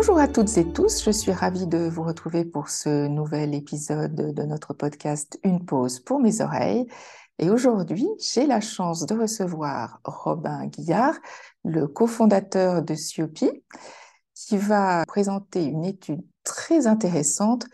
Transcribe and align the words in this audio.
Bonjour 0.00 0.18
à 0.18 0.28
toutes 0.28 0.56
et 0.56 0.72
tous, 0.72 1.04
je 1.04 1.10
suis 1.10 1.30
ravie 1.30 1.66
de 1.66 1.86
vous 1.86 2.02
retrouver 2.02 2.46
pour 2.46 2.70
ce 2.70 3.06
nouvel 3.06 3.54
épisode 3.54 4.14
de 4.14 4.42
notre 4.44 4.72
podcast 4.72 5.38
Une 5.44 5.66
pause 5.66 6.00
pour 6.00 6.20
mes 6.20 6.40
oreilles. 6.40 6.86
Et 7.38 7.50
aujourd'hui, 7.50 8.08
j'ai 8.18 8.46
la 8.46 8.62
chance 8.62 9.04
de 9.04 9.14
recevoir 9.14 10.00
Robin 10.04 10.68
Guillard, 10.68 11.18
le 11.66 11.86
cofondateur 11.86 12.82
de 12.82 12.94
Siopi, 12.94 13.50
qui 14.34 14.56
va 14.56 15.04
présenter 15.06 15.64
une 15.64 15.84
étude 15.84 16.22
très 16.44 16.86
intéressante 16.86 17.66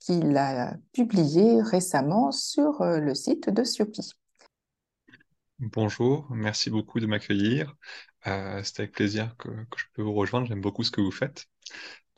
qu'il 0.00 0.36
a 0.36 0.74
publiée 0.92 1.62
récemment 1.62 2.32
sur 2.32 2.82
euh, 2.82 2.98
le 2.98 3.14
site 3.14 3.48
de 3.48 3.62
Siopi. 3.62 4.14
Bonjour, 5.60 6.26
merci 6.30 6.68
beaucoup 6.68 6.98
de 6.98 7.06
m'accueillir. 7.06 7.76
Euh, 8.26 8.60
c'est 8.62 8.80
avec 8.80 8.92
plaisir 8.92 9.34
que, 9.38 9.48
je 9.76 9.84
peux 9.94 10.02
vous 10.02 10.12
rejoindre. 10.12 10.46
J'aime 10.46 10.60
beaucoup 10.60 10.84
ce 10.84 10.90
que 10.90 11.00
vous 11.00 11.10
faites. 11.10 11.46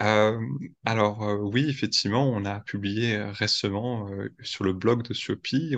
Euh, 0.00 0.40
alors 0.84 1.22
euh, 1.22 1.36
oui, 1.36 1.68
effectivement, 1.68 2.28
on 2.28 2.44
a 2.44 2.60
publié 2.60 3.22
récemment 3.22 4.10
sur 4.42 4.64
le 4.64 4.72
blog 4.72 5.02
de 5.02 5.14
Siopi, 5.14 5.76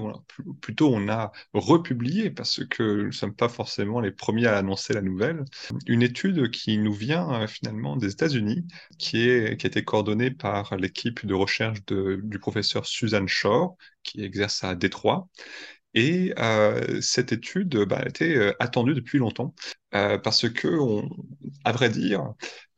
plutôt 0.62 0.94
on 0.94 1.08
a 1.08 1.30
republié 1.52 2.30
parce 2.30 2.64
que 2.64 2.82
nous 2.82 3.06
ne 3.06 3.10
sommes 3.10 3.34
pas 3.34 3.50
forcément 3.50 4.00
les 4.00 4.12
premiers 4.12 4.46
à 4.46 4.56
annoncer 4.56 4.94
la 4.94 5.02
nouvelle, 5.02 5.44
une 5.86 6.02
étude 6.02 6.50
qui 6.50 6.78
nous 6.78 6.94
vient 6.94 7.46
finalement 7.48 7.96
des 7.96 8.12
États-Unis, 8.12 8.66
qui, 8.98 9.26
qui 9.58 9.66
a 9.66 9.68
été 9.68 9.84
coordonnée 9.84 10.30
par 10.30 10.76
l'équipe 10.76 11.26
de 11.26 11.34
recherche 11.34 11.84
du 11.84 12.38
professeur 12.38 12.86
Suzanne 12.86 13.28
Shore, 13.28 13.76
qui 14.04 14.22
exerce 14.22 14.64
à 14.64 14.74
Détroit, 14.74 15.28
et 15.94 16.34
euh, 16.38 17.00
cette 17.00 17.32
étude 17.32 17.76
bah, 17.84 18.02
été 18.06 18.36
euh, 18.36 18.52
attendue 18.60 18.94
depuis 18.94 19.18
longtemps 19.18 19.54
euh, 19.94 20.18
parce 20.18 20.48
que, 20.48 20.68
à 21.64 21.72
vrai 21.72 21.88
dire, 21.90 22.32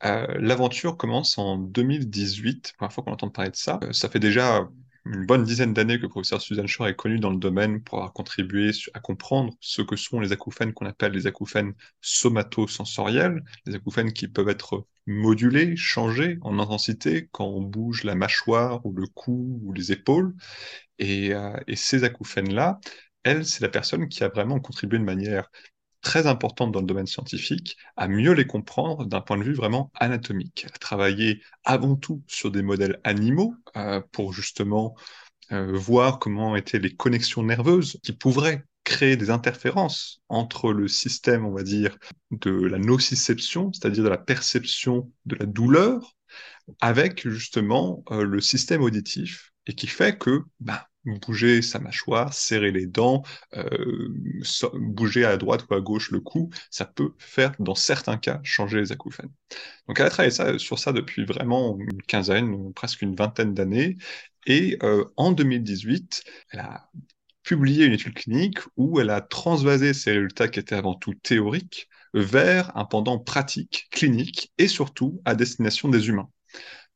euh, 0.05 0.27
l'aventure 0.39 0.97
commence 0.97 1.37
en 1.37 1.57
2018. 1.57 2.73
Première 2.77 2.93
fois 2.93 3.03
qu'on 3.03 3.11
entend 3.13 3.29
parler 3.29 3.51
de 3.51 3.55
ça. 3.55 3.79
Ça 3.91 4.09
fait 4.09 4.19
déjà 4.19 4.67
une 5.05 5.25
bonne 5.25 5.43
dizaine 5.45 5.73
d'années 5.73 5.97
que 5.97 6.03
le 6.03 6.09
professeur 6.09 6.41
Suzanne 6.41 6.67
Shore 6.67 6.87
est 6.89 6.95
connu 6.95 7.17
dans 7.17 7.29
le 7.29 7.37
domaine 7.37 7.81
pour 7.81 7.97
avoir 7.99 8.11
contribué 8.13 8.71
à 8.93 8.99
comprendre 8.99 9.53
ce 9.61 9.81
que 9.81 9.95
sont 9.95 10.19
les 10.19 10.33
acouphènes 10.33 10.73
qu'on 10.73 10.85
appelle 10.85 11.13
les 11.13 11.27
acouphènes 11.27 11.73
somatosensoriels, 12.01 13.41
les 13.65 13.75
acouphènes 13.75 14.11
qui 14.11 14.27
peuvent 14.27 14.49
être 14.49 14.85
modulés, 15.05 15.77
changés 15.77 16.37
en 16.41 16.59
intensité 16.59 17.29
quand 17.31 17.45
on 17.45 17.61
bouge 17.61 18.03
la 18.03 18.15
mâchoire 18.15 18.85
ou 18.85 18.91
le 18.93 19.07
cou 19.07 19.61
ou 19.63 19.71
les 19.71 19.93
épaules. 19.93 20.33
Et 20.99 21.31
ces 21.75 22.03
acouphènes-là, 22.03 22.79
elle, 23.27 23.45
c'est 23.45 23.61
la 23.61 23.69
personne 23.69 24.07
qui 24.09 24.23
a 24.23 24.29
vraiment 24.29 24.59
contribué 24.59 24.99
de 24.99 25.03
manière 25.03 25.49
très 26.01 26.27
importante 26.27 26.71
dans 26.71 26.79
le 26.79 26.85
domaine 26.85 27.07
scientifique 27.07 27.77
à 27.95 28.07
mieux 28.07 28.33
les 28.33 28.45
comprendre 28.47 29.05
d'un 29.05 29.21
point 29.21 29.37
de 29.37 29.43
vue 29.43 29.53
vraiment 29.53 29.91
anatomique. 29.95 30.63
Elle 30.65 30.73
a 30.73 30.77
travaillé 30.77 31.41
avant 31.65 31.95
tout 31.95 32.23
sur 32.27 32.51
des 32.51 32.61
modèles 32.61 32.99
animaux 33.03 33.55
euh, 33.75 34.01
pour 34.11 34.33
justement 34.33 34.95
euh, 35.51 35.71
voir 35.73 36.19
comment 36.19 36.55
étaient 36.55 36.79
les 36.79 36.95
connexions 36.95 37.43
nerveuses 37.43 37.99
qui 38.03 38.13
pourraient 38.13 38.63
créer 38.83 39.17
des 39.17 39.29
interférences 39.29 40.21
entre 40.29 40.71
le 40.71 40.87
système, 40.87 41.45
on 41.45 41.51
va 41.51 41.63
dire, 41.63 41.97
de 42.31 42.51
la 42.51 42.77
nociception, 42.77 43.73
c'est-à-dire 43.73 44.03
de 44.05 44.09
la 44.09 44.17
perception 44.17 45.11
de 45.25 45.35
la 45.35 45.45
douleur, 45.45 46.15
avec 46.79 47.27
justement 47.27 48.03
euh, 48.11 48.23
le 48.23 48.39
système 48.39 48.81
auditif, 48.81 49.51
et 49.65 49.73
qui 49.73 49.87
fait 49.87 50.17
que 50.17 50.43
bah, 50.61 50.87
bouger 51.07 51.61
sa 51.61 51.79
mâchoire, 51.79 52.33
serrer 52.33 52.71
les 52.71 52.85
dents, 52.85 53.23
euh, 53.55 54.09
bouger 54.73 55.25
à 55.25 55.37
droite 55.37 55.65
ou 55.69 55.73
à 55.73 55.81
gauche 55.81 56.11
le 56.11 56.19
cou, 56.19 56.49
ça 56.69 56.85
peut 56.85 57.13
faire, 57.17 57.53
dans 57.59 57.75
certains 57.75 58.17
cas, 58.17 58.39
changer 58.43 58.79
les 58.79 58.91
acouphènes. 58.91 59.31
Donc 59.87 59.99
elle 59.99 60.07
a 60.07 60.09
travaillé 60.09 60.31
ça, 60.31 60.57
sur 60.59 60.79
ça 60.79 60.91
depuis 60.93 61.25
vraiment 61.25 61.77
une 61.79 62.01
quinzaine, 62.03 62.73
presque 62.73 63.01
une 63.01 63.15
vingtaine 63.15 63.53
d'années, 63.53 63.97
et 64.45 64.77
euh, 64.83 65.05
en 65.17 65.31
2018, 65.31 66.23
elle 66.51 66.59
a 66.59 66.89
publié 67.43 67.85
une 67.85 67.93
étude 67.93 68.13
clinique 68.13 68.59
où 68.75 68.99
elle 68.99 69.09
a 69.09 69.21
transvasé 69.21 69.93
ces 69.93 70.11
résultats 70.11 70.47
qui 70.47 70.59
étaient 70.59 70.75
avant 70.75 70.95
tout 70.95 71.13
théoriques 71.13 71.87
vers 72.13 72.75
un 72.75 72.85
pendant 72.85 73.19
pratique, 73.19 73.87
clinique, 73.91 74.51
et 74.57 74.67
surtout 74.67 75.21
à 75.25 75.35
destination 75.35 75.89
des 75.89 76.09
humains. 76.09 76.29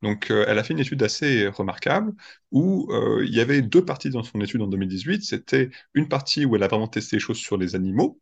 Donc, 0.02 0.32
euh, 0.32 0.46
elle 0.48 0.58
a 0.58 0.64
fait 0.64 0.74
une 0.74 0.80
étude 0.80 1.04
assez 1.04 1.48
remarquable 1.48 2.14
où 2.52 2.88
euh, 2.92 3.24
il 3.26 3.34
y 3.36 3.40
avait 3.40 3.62
deux 3.62 3.86
parties 3.86 4.10
dans 4.10 4.24
son 4.24 4.42
étude 4.42 4.62
en 4.62 4.68
2018. 4.68 5.24
C'était 5.24 5.70
une 5.94 6.08
partie 6.10 6.44
où 6.46 6.56
elle 6.56 6.64
a 6.64 6.68
vraiment 6.68 6.88
testé 6.88 7.18
les 7.18 7.20
choses 7.20 7.38
sur 7.38 7.58
les 7.58 7.76
animaux 7.76 8.20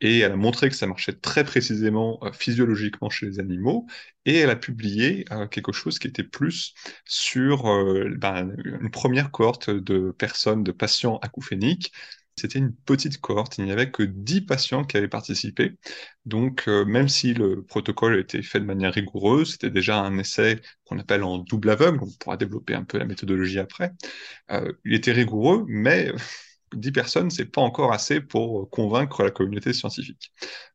et 0.00 0.18
elle 0.20 0.32
a 0.32 0.36
montré 0.36 0.68
que 0.68 0.74
ça 0.74 0.86
marchait 0.88 1.12
très 1.12 1.44
précisément 1.44 2.18
euh, 2.24 2.32
physiologiquement 2.32 3.10
chez 3.10 3.26
les 3.26 3.38
animaux. 3.38 3.86
Et 4.26 4.36
elle 4.38 4.50
a 4.50 4.56
publié 4.56 5.24
quelque 5.50 5.72
chose 5.72 5.98
qui 5.98 6.06
était 6.08 6.24
plus 6.24 6.74
sur 7.06 7.62
ben, 8.18 8.54
une 8.64 8.90
première 8.90 9.30
cohorte 9.30 9.70
de 9.70 10.10
personnes, 10.10 10.62
de 10.62 10.72
patients 10.72 11.18
acouphéniques 11.22 11.92
c'était 12.40 12.58
une 12.58 12.74
petite 12.74 13.18
cohorte, 13.20 13.58
il 13.58 13.64
n'y 13.64 13.72
avait 13.72 13.90
que 13.90 14.02
10 14.02 14.42
patients 14.42 14.84
qui 14.84 14.96
avaient 14.96 15.08
participé. 15.08 15.76
Donc, 16.26 16.64
euh, 16.68 16.84
même 16.84 17.08
si 17.08 17.34
le 17.34 17.62
protocole 17.62 18.18
était 18.18 18.42
fait 18.42 18.60
de 18.60 18.64
manière 18.64 18.92
rigoureuse, 18.94 19.52
c'était 19.52 19.70
déjà 19.70 20.00
un 20.00 20.18
essai 20.18 20.60
qu'on 20.84 20.98
appelle 20.98 21.22
en 21.24 21.38
double 21.38 21.70
aveugle, 21.70 22.00
on 22.02 22.10
pourra 22.18 22.36
développer 22.36 22.74
un 22.74 22.84
peu 22.84 22.98
la 22.98 23.04
méthodologie 23.04 23.58
après. 23.58 23.92
Euh, 24.50 24.72
il 24.84 24.94
était 24.94 25.12
rigoureux, 25.12 25.64
mais 25.68 26.12
10 26.74 26.92
personnes, 26.92 27.30
c'est 27.30 27.46
pas 27.46 27.60
encore 27.60 27.92
assez 27.92 28.20
pour 28.20 28.68
convaincre 28.70 29.22
la 29.22 29.30
communauté 29.30 29.72
scientifique. 29.72 30.32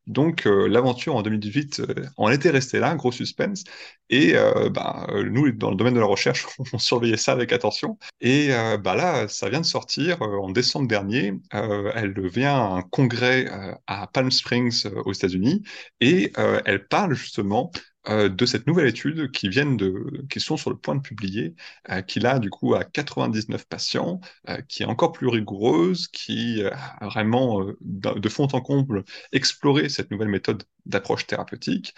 Donc 0.07 0.45
euh, 0.45 0.67
l'aventure 0.67 1.15
en 1.15 1.21
2018 1.23 1.79
euh, 1.79 2.05
en 2.17 2.29
était 2.29 2.51
restée 2.51 2.79
là, 2.79 2.93
gros 2.95 3.11
suspense. 3.11 3.63
Et 4.09 4.35
euh, 4.35 4.69
bah, 4.69 5.07
nous, 5.25 5.51
dans 5.51 5.71
le 5.71 5.75
domaine 5.75 5.95
de 5.95 5.99
la 5.99 6.05
recherche, 6.05 6.45
on 6.73 6.77
surveillait 6.77 7.17
ça 7.17 7.31
avec 7.31 7.51
attention. 7.53 7.97
Et 8.21 8.49
bah, 8.83 8.95
là, 8.95 9.27
ça 9.27 9.49
vient 9.49 9.61
de 9.61 9.65
sortir 9.65 10.21
en 10.21 10.51
décembre 10.51 10.87
dernier. 10.87 11.33
elle 11.51 12.13
vient 12.27 12.55
à 12.55 12.77
un 12.77 12.81
congrès 12.83 13.47
à 13.87 14.07
Palm 14.07 14.31
Springs 14.31 14.85
aux 15.05 15.13
États-Unis 15.13 15.63
et 16.01 16.31
elle 16.65 16.87
parle 16.87 17.15
justement 17.15 17.71
euh, 18.09 18.29
de 18.29 18.45
cette 18.45 18.67
nouvelle 18.67 18.87
étude 18.87 19.31
qui 19.31 19.49
viennent 19.49 19.77
de, 19.77 20.25
qui 20.29 20.39
sont 20.39 20.57
sur 20.57 20.69
le 20.69 20.77
point 20.77 20.95
de 20.95 21.01
publier, 21.01 21.55
euh, 21.89 22.01
qui 22.01 22.19
là 22.19 22.39
du 22.39 22.49
coup 22.49 22.75
a 22.75 22.83
99 22.83 23.65
patients, 23.67 24.19
euh, 24.49 24.61
qui 24.67 24.83
est 24.83 24.85
encore 24.85 25.11
plus 25.11 25.27
rigoureuse, 25.27 26.07
qui 26.07 26.63
a 26.63 27.07
vraiment 27.07 27.65
de 27.81 28.29
fond 28.29 28.47
en 28.53 28.61
comble 28.61 29.03
exploré 29.31 29.89
cette 29.89 30.11
nouvelle 30.11 30.27
méthode 30.29 30.63
d'approche 30.85 31.27
thérapeutique 31.27 31.95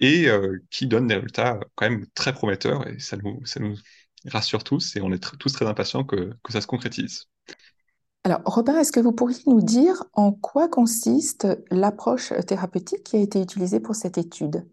et 0.00 0.28
qui 0.70 0.86
donne 0.86 1.06
des 1.08 1.14
résultats 1.14 1.60
quand 1.74 1.90
même 1.90 2.06
très 2.14 2.32
prometteurs 2.32 2.86
et 2.86 2.98
ça 2.98 3.16
nous, 3.16 3.44
ça 3.44 3.60
nous 3.60 3.76
rassure 4.26 4.64
tous 4.64 4.96
et 4.96 5.00
on 5.00 5.12
est 5.12 5.36
tous 5.38 5.52
très 5.52 5.66
impatients 5.66 6.04
que, 6.04 6.34
que 6.42 6.52
ça 6.52 6.60
se 6.60 6.66
concrétise. 6.66 7.26
Alors, 8.24 8.40
Robin, 8.44 8.78
est-ce 8.78 8.92
que 8.92 9.00
vous 9.00 9.12
pourriez 9.12 9.42
nous 9.46 9.62
dire 9.62 10.04
en 10.12 10.32
quoi 10.32 10.68
consiste 10.68 11.46
l'approche 11.70 12.32
thérapeutique 12.46 13.04
qui 13.04 13.16
a 13.16 13.20
été 13.20 13.40
utilisée 13.40 13.80
pour 13.80 13.94
cette 13.94 14.18
étude? 14.18 14.66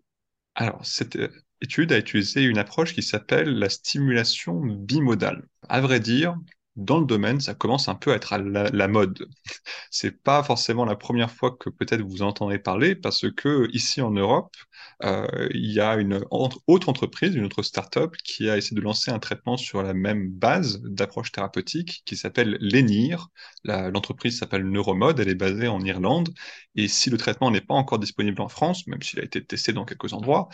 Alors, 0.56 0.86
cette 0.86 1.16
euh, 1.18 1.30
étude 1.62 1.92
a 1.92 1.98
utilisé 2.00 2.44
une 2.44 2.58
approche 2.58 2.94
qui 2.94 3.04
s'appelle 3.04 3.50
la 3.58 3.70
stimulation 3.70 4.60
bimodale. 4.62 5.48
À 5.70 5.82
vrai 5.82 6.00
dire, 6.00 6.36
dans 6.76 7.00
le 7.00 7.06
domaine, 7.06 7.40
ça 7.40 7.54
commence 7.54 7.88
un 7.88 7.96
peu 7.96 8.12
à 8.12 8.16
être 8.16 8.34
à 8.34 8.38
la, 8.38 8.88
mode. 8.88 9.28
C'est 9.92 10.24
pas 10.24 10.44
forcément 10.44 10.86
la 10.86 10.96
première 10.96 11.32
fois 11.32 11.52
que 11.52 11.70
peut-être 11.70 12.02
vous 12.02 12.22
entendez 12.22 12.60
parler, 12.60 12.96
parce 12.96 13.26
que 13.32 13.70
ici 13.74 14.02
en 14.02 14.12
Europe, 14.12 14.56
euh, 15.04 15.28
il 15.54 15.72
y 15.72 15.80
a 15.80 15.96
une 15.96 16.24
autre 16.32 16.90
entreprise, 16.90 17.36
une 17.36 17.46
autre 17.46 17.64
start-up, 17.64 18.16
qui 18.24 18.50
a 18.50 18.58
essayé 18.58 18.76
de 18.76 18.82
lancer 18.82 19.12
un 19.12 19.20
traitement 19.20 19.58
sur 19.58 19.84
la 19.84 19.94
même 19.94 20.30
base 20.30 20.82
d'approche 20.84 21.32
thérapeutique, 21.32 22.04
qui 22.06 22.18
s'appelle 22.18 22.58
l'ENIR. 22.60 23.30
L'entreprise 23.64 24.40
s'appelle 24.40 24.70
Neuromod, 24.70 25.20
elle 25.20 25.30
est 25.30 25.36
basée 25.36 25.68
en 25.68 25.82
Irlande, 25.82 26.34
et 26.76 26.88
si 26.88 27.10
le 27.10 27.18
traitement 27.18 27.52
n'est 27.52 27.62
pas 27.62 27.74
encore 27.74 28.00
disponible 28.00 28.42
en 28.42 28.50
France, 28.50 28.88
même 28.88 29.02
s'il 29.02 29.20
a 29.20 29.24
été 29.24 29.44
testé 29.44 29.74
dans 29.74 29.86
quelques 29.86 30.14
endroits, 30.14 30.50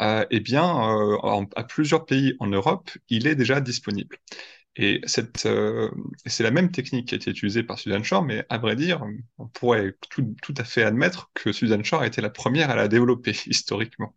euh, 0.00 0.24
eh 0.30 0.40
bien, 0.40 0.64
euh, 0.98 1.46
à 1.54 1.64
plusieurs 1.64 2.06
pays 2.06 2.34
en 2.40 2.46
Europe, 2.46 2.90
il 3.08 3.26
est 3.26 3.34
déjà 3.34 3.60
disponible. 3.60 4.18
Et 4.76 5.00
cette, 5.06 5.46
euh, 5.46 5.90
c'est 6.26 6.42
la 6.42 6.50
même 6.50 6.70
technique 6.70 7.08
qui 7.08 7.14
a 7.14 7.16
été 7.16 7.30
utilisée 7.30 7.62
par 7.62 7.78
Susan 7.78 8.02
Shore, 8.02 8.22
mais 8.22 8.44
à 8.50 8.58
vrai 8.58 8.76
dire, 8.76 9.02
on 9.38 9.48
pourrait 9.48 9.96
tout, 10.10 10.54
à 10.56 10.64
fait 10.64 10.82
admettre 10.82 11.30
que 11.34 11.50
Susan 11.52 11.82
Shore 11.82 12.02
a 12.02 12.06
été 12.06 12.20
la 12.20 12.28
première 12.30 12.70
à 12.70 12.76
la 12.76 12.86
développer 12.88 13.34
historiquement. 13.46 14.14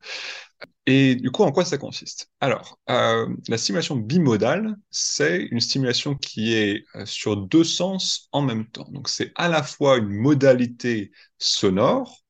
Et 0.85 1.15
du 1.15 1.31
coup, 1.31 1.44
en 1.44 1.51
quoi 1.51 1.65
ça 1.65 1.77
consiste? 1.77 2.29
Alors, 2.41 2.79
euh, 2.89 3.27
la 3.47 3.57
stimulation 3.57 3.95
bimodale, 3.95 4.75
c'est 4.89 5.44
une 5.51 5.61
stimulation 5.61 6.15
qui 6.15 6.53
est 6.53 6.85
euh, 6.95 7.06
sur 7.06 7.38
deux 7.38 7.63
sens 7.63 8.27
en 8.31 8.41
même 8.41 8.67
temps. 8.67 8.89
Donc, 8.91 9.07
c'est 9.07 9.31
à 9.35 9.47
la 9.47 9.63
fois 9.63 9.97
une 9.97 10.09
modalité 10.09 11.11
sonore, 11.38 12.25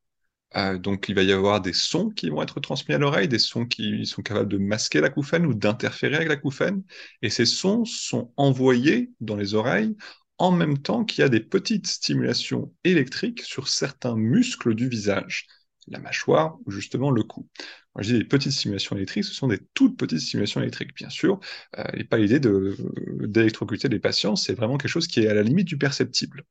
euh, 0.55 0.77
donc, 0.79 1.09
il 1.09 1.15
va 1.15 1.21
y 1.23 1.31
avoir 1.31 1.61
des 1.61 1.73
sons 1.73 2.09
qui 2.09 2.29
vont 2.29 2.41
être 2.41 2.59
transmis 2.59 2.95
à 2.95 2.97
l'oreille, 2.97 3.27
des 3.27 3.39
sons 3.39 3.65
qui 3.65 4.05
sont 4.05 4.23
capables 4.23 4.49
de 4.49 4.57
masquer 4.57 4.99
l'acouphène 4.99 5.45
ou 5.45 5.53
d'interférer 5.53 6.15
avec 6.15 6.27
l'acouphène. 6.29 6.83
Et 7.21 7.29
ces 7.29 7.45
sons 7.45 7.85
sont 7.85 8.33
envoyés 8.35 9.11
dans 9.21 9.35
les 9.35 9.53
oreilles 9.53 9.95
en 10.39 10.51
même 10.51 10.77
temps 10.79 11.03
qu'il 11.05 11.21
y 11.21 11.25
a 11.25 11.29
des 11.29 11.41
petites 11.41 11.87
stimulations 11.87 12.73
électriques 12.83 13.41
sur 13.41 13.67
certains 13.67 14.15
muscles 14.15 14.73
du 14.73 14.87
visage, 14.87 15.45
la 15.87 15.99
mâchoire 15.99 16.57
ou 16.65 16.71
justement 16.71 17.11
le 17.11 17.23
cou. 17.23 17.47
Je 18.01 18.13
dis 18.13 18.19
des 18.19 18.25
petites 18.25 18.51
stimulations 18.51 18.95
électriques, 18.95 19.25
ce 19.25 19.33
sont 19.33 19.47
des 19.47 19.59
toutes 19.73 19.97
petites 19.97 20.19
stimulations 20.19 20.61
électriques, 20.61 20.95
bien 20.95 21.09
sûr. 21.09 21.39
Euh, 21.77 21.83
et 21.93 22.03
pas 22.03 22.17
l'idée 22.17 22.39
d'électrocuter 22.39 23.89
les 23.89 23.99
patients, 23.99 24.35
c'est 24.35 24.53
vraiment 24.53 24.77
quelque 24.77 24.91
chose 24.91 25.07
qui 25.07 25.21
est 25.21 25.27
à 25.27 25.33
la 25.33 25.43
limite 25.43 25.67
du 25.67 25.77
perceptible. 25.77 26.43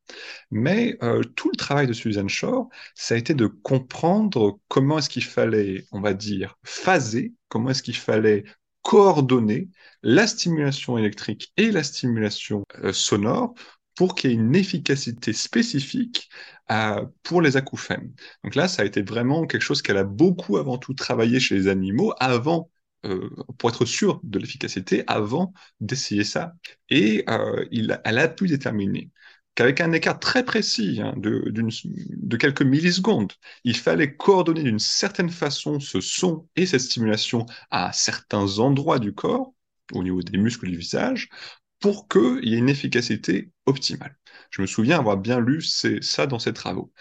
Mais 0.51 0.97
euh, 1.03 1.23
tout 1.37 1.51
le 1.51 1.57
travail 1.57 1.87
de 1.87 1.93
Suzanne 1.93 2.29
Shore, 2.29 2.69
ça 2.95 3.15
a 3.15 3.19
été 3.19 3.35
de 3.35 3.47
comprendre 3.47 4.59
comment 4.69 4.99
est-ce 4.99 5.09
qu'il 5.09 5.25
fallait, 5.25 5.87
on 5.93 6.01
va 6.01 6.15
dire, 6.15 6.59
phaser, 6.65 7.35
comment 7.49 7.71
est-ce 7.71 7.83
qu'il 7.83 7.97
fallait 7.97 8.45
coordonner 8.83 9.69
la 10.03 10.27
stimulation 10.27 10.97
électrique 10.97 11.53
et 11.57 11.71
la 11.71 11.83
stimulation 11.83 12.65
euh, 12.83 12.93
sonore 12.93 13.55
pour 13.99 14.15
qu'il 14.15 14.31
y 14.31 14.33
ait 14.33 14.37
une 14.37 14.55
efficacité 14.55 15.33
spécifique 15.33 16.31
euh, 16.71 17.05
pour 17.25 17.43
les 17.43 17.57
acouphènes. 17.57 18.15
Donc 18.45 18.55
là, 18.55 18.69
ça 18.69 18.83
a 18.83 18.85
été 18.85 19.03
vraiment 19.03 19.45
quelque 19.45 19.63
chose 19.63 19.83
qu'elle 19.83 19.97
a 19.97 20.05
beaucoup 20.05 20.57
avant 20.57 20.79
tout 20.79 20.95
travaillé 20.95 21.41
chez 21.41 21.57
les 21.57 21.67
animaux 21.67 22.15
avant 22.21 22.71
euh, 23.07 23.29
pour 23.59 23.71
être 23.71 23.85
sûr 23.87 24.21
de 24.23 24.39
l'efficacité 24.39 25.03
avant 25.09 25.53
d'essayer 25.81 26.23
ça. 26.23 26.53
Et 26.91 27.25
euh, 27.29 27.65
elle 28.05 28.19
a 28.19 28.29
pu 28.29 28.47
déterminer 28.47 29.11
qu'avec 29.57 29.81
un 29.81 29.91
écart 29.91 30.21
très 30.21 30.45
précis 30.45 31.01
hein, 31.03 31.15
de, 31.17 32.37
quelques 32.37 32.63
millisecondes, 32.63 33.33
il 33.65 33.77
fallait 33.77 34.15
coordonner 34.15 34.63
d'une 34.63 34.79
certaine 34.79 35.31
façon 35.31 35.81
ce 35.81 36.01
son 36.01 36.49
et 36.55 36.67
cette 36.67 36.83
stimulation 36.83 37.47
à 37.73 37.93
certains 37.93 38.61
endroits 38.61 39.01
du 39.01 39.13
corps, 39.13 39.55
au 39.93 40.05
niveau 40.05 40.23
des 40.23 40.39
muscles 40.39 40.69
du 40.69 40.77
visage, 40.77 41.29
pour 41.81 42.09
qu'il 42.09 42.49
y 42.49 42.55
ait 42.55 42.59
une 42.59 42.69
efficacité 42.69 43.51
optimale. 43.67 44.17
Je 44.51 44.63
me 44.63 44.67
souviens 44.67 44.99
avoir 44.99 45.17
bien 45.17 45.41
lu 45.41 45.63
ça 45.63 46.27
dans 46.27 46.39
ces 46.39 46.53
travaux. 46.53 46.93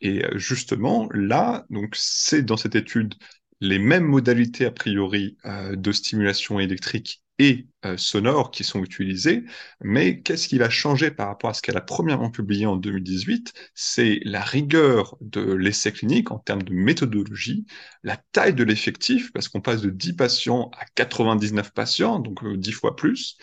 Et 0.00 0.24
euh, 0.24 0.38
justement, 0.38 1.08
là, 1.12 1.66
donc 1.70 1.94
c'est 1.96 2.42
dans 2.42 2.56
cette 2.56 2.74
étude 2.74 3.14
les 3.60 3.78
mêmes 3.78 4.04
modalités 4.04 4.66
a 4.66 4.70
priori 4.70 5.38
euh, 5.46 5.76
de 5.76 5.92
stimulation 5.92 6.60
électrique 6.60 7.22
et 7.38 7.66
euh, 7.84 7.96
sonore 7.98 8.50
qui 8.50 8.64
sont 8.64 8.82
utilisées, 8.82 9.44
mais 9.82 10.20
qu'est-ce 10.22 10.48
qui 10.48 10.58
va 10.58 10.70
changer 10.70 11.10
par 11.10 11.28
rapport 11.28 11.50
à 11.50 11.54
ce 11.54 11.62
qu'elle 11.62 11.76
a 11.76 11.82
premièrement 11.82 12.30
publié 12.30 12.66
en 12.66 12.76
2018 12.76 13.52
C'est 13.74 14.20
la 14.24 14.40
rigueur 14.42 15.16
de 15.20 15.42
l'essai 15.52 15.92
clinique 15.92 16.30
en 16.30 16.38
termes 16.38 16.62
de 16.62 16.72
méthodologie, 16.72 17.66
la 18.02 18.16
taille 18.32 18.54
de 18.54 18.64
l'effectif, 18.64 19.32
parce 19.32 19.48
qu'on 19.48 19.60
passe 19.60 19.82
de 19.82 19.90
10 19.90 20.14
patients 20.14 20.70
à 20.78 20.86
99 20.94 21.72
patients, 21.72 22.18
donc 22.20 22.46
10 22.56 22.72
fois 22.72 22.96
plus, 22.96 23.36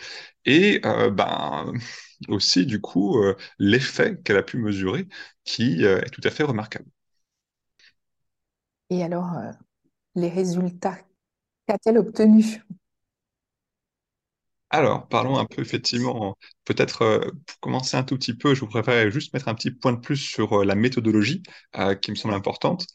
et 0.46 0.80
ben, 1.12 1.72
aussi 2.30 2.66
du 2.66 2.82
coup 2.82 3.18
l'effet 3.60 4.18
qu'elle 4.24 4.38
a 4.38 4.44
pu 4.44 4.58
mesurer, 4.58 5.08
qui 5.44 5.84
est 5.84 6.10
tout 6.12 6.22
à 6.24 6.30
fait 6.32 6.44
remarquable. 6.44 6.90
Et 8.90 9.04
alors, 9.04 9.30
les 10.16 10.30
résultats 10.30 10.98
qu'a-t-elle 11.68 11.98
obtenus? 12.00 12.60
Alors, 14.74 15.08
parlons 15.08 15.38
un 15.38 15.46
peu 15.46 15.62
effectivement, 15.62 16.38
peut-être 16.66 17.20
pour 17.46 17.60
commencer 17.60 17.96
un 17.98 18.04
tout 18.04 18.18
petit 18.18 18.34
peu, 18.36 18.56
je 18.56 18.62
vous 18.62 18.68
préférerais 18.68 19.12
juste 19.12 19.34
mettre 19.34 19.48
un 19.48 19.56
petit 19.56 19.72
point 19.72 19.94
de 19.94 20.00
plus 20.00 20.18
sur 20.18 20.66
la 20.66 20.76
méthodologie 20.76 21.44
qui 22.02 22.12
me 22.12 22.16
semble 22.16 22.34
importante. 22.36 22.88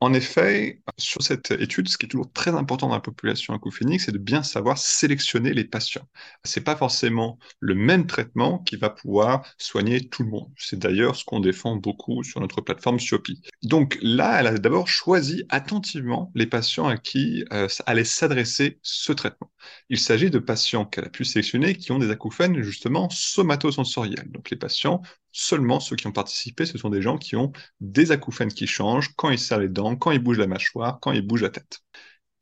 En 0.00 0.14
effet, 0.14 0.80
sur 0.96 1.22
cette 1.22 1.50
étude, 1.50 1.88
ce 1.88 1.98
qui 1.98 2.06
est 2.06 2.08
toujours 2.08 2.32
très 2.32 2.54
important 2.54 2.86
dans 2.88 2.94
la 2.94 3.00
population 3.00 3.52
acouphénique, 3.52 4.00
c'est 4.00 4.12
de 4.12 4.18
bien 4.18 4.44
savoir 4.44 4.78
sélectionner 4.78 5.52
les 5.52 5.64
patients. 5.64 6.06
C'est 6.44 6.60
pas 6.62 6.76
forcément 6.76 7.36
le 7.58 7.74
même 7.74 8.06
traitement 8.06 8.60
qui 8.60 8.76
va 8.76 8.90
pouvoir 8.90 9.44
soigner 9.58 10.08
tout 10.08 10.22
le 10.22 10.30
monde. 10.30 10.52
C'est 10.56 10.78
d'ailleurs 10.78 11.16
ce 11.16 11.24
qu'on 11.24 11.40
défend 11.40 11.74
beaucoup 11.74 12.22
sur 12.22 12.40
notre 12.40 12.60
plateforme 12.60 13.00
Siopi. 13.00 13.42
Donc 13.64 13.98
là, 14.00 14.38
elle 14.38 14.46
a 14.46 14.58
d'abord 14.58 14.86
choisi 14.86 15.42
attentivement 15.48 16.30
les 16.36 16.46
patients 16.46 16.86
à 16.86 16.96
qui 16.96 17.44
euh, 17.52 17.66
allait 17.86 18.04
s'adresser 18.04 18.78
ce 18.82 19.12
traitement. 19.12 19.50
Il 19.90 19.98
s'agit 19.98 20.30
de 20.30 20.38
patients 20.38 20.84
qu'elle 20.84 21.06
a 21.06 21.10
pu 21.10 21.24
sélectionner 21.24 21.74
qui 21.74 21.90
ont 21.90 21.98
des 21.98 22.10
acouphènes 22.10 22.62
justement 22.62 23.10
somatosensoriels. 23.10 24.30
Donc 24.30 24.50
les 24.50 24.56
patients 24.56 25.02
seulement 25.38 25.78
ceux 25.80 25.96
qui 25.96 26.06
ont 26.08 26.12
participé, 26.12 26.66
ce 26.66 26.78
sont 26.78 26.90
des 26.90 27.00
gens 27.02 27.16
qui 27.16 27.36
ont 27.36 27.52
des 27.80 28.10
acouphènes 28.10 28.52
qui 28.52 28.66
changent 28.66 29.14
quand 29.16 29.30
ils 29.30 29.38
serrent 29.38 29.60
les 29.60 29.68
dents, 29.68 29.96
quand 29.96 30.10
ils 30.10 30.18
bougent 30.18 30.38
la 30.38 30.48
mâchoire, 30.48 30.98
quand 31.00 31.12
ils 31.12 31.26
bougent 31.26 31.42
la 31.42 31.50
tête. 31.50 31.80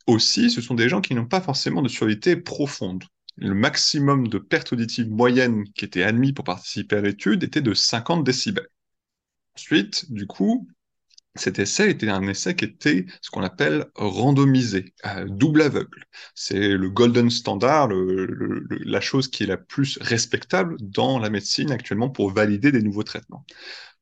Aussi, 0.06 0.50
ce 0.50 0.60
sont 0.60 0.74
des 0.74 0.88
gens 0.88 1.00
qui 1.00 1.14
n'ont 1.14 1.26
pas 1.26 1.40
forcément 1.40 1.82
de 1.82 1.88
surdité 1.88 2.36
profonde. 2.36 3.04
Le 3.36 3.54
maximum 3.54 4.28
de 4.28 4.38
perte 4.38 4.72
auditive 4.72 5.10
moyenne 5.10 5.64
qui 5.74 5.84
était 5.84 6.04
admis 6.04 6.32
pour 6.32 6.44
participer 6.44 6.96
à 6.96 7.00
l'étude 7.02 7.42
était 7.44 7.60
de 7.60 7.74
50 7.74 8.24
décibels. 8.24 8.68
Ensuite, 9.56 10.10
du 10.12 10.26
coup, 10.26 10.66
cet 11.40 11.58
essai 11.58 11.90
était 11.90 12.08
un 12.08 12.26
essai 12.28 12.54
qui 12.54 12.64
était 12.64 13.06
ce 13.20 13.30
qu'on 13.30 13.42
appelle 13.42 13.86
randomisé, 13.94 14.94
double 15.26 15.62
aveugle. 15.62 16.04
C'est 16.34 16.68
le 16.68 16.90
golden 16.90 17.30
standard, 17.30 17.88
la 17.90 19.00
chose 19.00 19.28
qui 19.28 19.44
est 19.44 19.46
la 19.46 19.56
plus 19.56 19.98
respectable 20.00 20.76
dans 20.80 21.18
la 21.18 21.30
médecine 21.30 21.70
actuellement 21.70 22.10
pour 22.10 22.32
valider 22.32 22.72
des 22.72 22.82
nouveaux 22.82 23.02
traitements. 23.02 23.44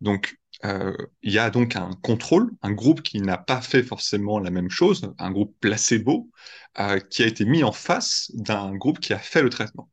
Donc, 0.01 0.37
euh, 0.65 0.97
il 1.23 1.33
y 1.33 1.39
a 1.39 1.51
donc 1.51 1.77
un 1.77 1.91
contrôle, 2.03 2.51
un 2.63 2.73
groupe 2.73 3.03
qui 3.03 3.21
n'a 3.21 3.37
pas 3.37 3.61
fait 3.61 3.83
forcément 3.83 4.39
la 4.39 4.51
même 4.51 4.71
chose, 4.71 5.13
un 5.19 5.31
groupe 5.31 5.55
placebo, 5.61 6.31
euh, 6.81 7.01
qui 7.01 7.23
a 7.23 7.27
été 7.27 7.45
mis 7.45 7.63
en 7.65 7.73
face 7.73 8.31
d'un 8.35 8.75
groupe 8.75 8.99
qui 9.01 9.13
a 9.13 9.19
fait 9.19 9.43
le 9.43 9.51
traitement. 9.51 9.91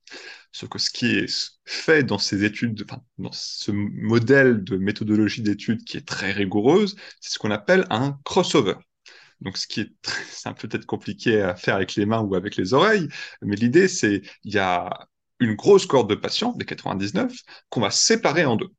Sauf 0.51 0.69
que 0.69 0.79
ce 0.79 0.89
qui 0.89 1.07
est 1.17 1.53
fait 1.65 2.03
dans 2.03 2.17
ces 2.17 2.43
études, 2.43 2.83
enfin, 2.89 3.01
dans 3.17 3.31
ce 3.31 3.71
modèle 3.71 4.63
de 4.63 4.77
méthodologie 4.77 5.41
d'étude 5.41 5.83
qui 5.83 5.97
est 5.97 6.07
très 6.07 6.31
rigoureuse, 6.31 6.95
c'est 7.21 7.33
ce 7.33 7.39
qu'on 7.39 7.51
appelle 7.51 7.85
un 7.89 8.19
crossover. 8.25 8.75
Donc, 9.41 9.57
ce 9.57 9.67
qui 9.67 9.81
est, 9.81 9.91
c'est 10.29 10.53
peut-être 10.55 10.85
compliqué 10.85 11.41
à 11.41 11.55
faire 11.55 11.75
avec 11.75 11.95
les 11.95 12.05
mains 12.05 12.21
ou 12.21 12.35
avec 12.35 12.55
les 12.57 12.73
oreilles, 12.73 13.07
mais 13.41 13.55
l'idée, 13.55 13.87
c'est 13.87 14.21
il 14.43 14.53
y 14.53 14.59
a 14.59 15.07
une 15.39 15.55
grosse 15.55 15.85
cohorte 15.85 16.09
de 16.09 16.15
patients, 16.15 16.55
les 16.59 16.65
99, 16.65 17.33
qu'on 17.69 17.81
va 17.81 17.89
séparer 17.89 18.45
en 18.45 18.55
deux. 18.55 18.69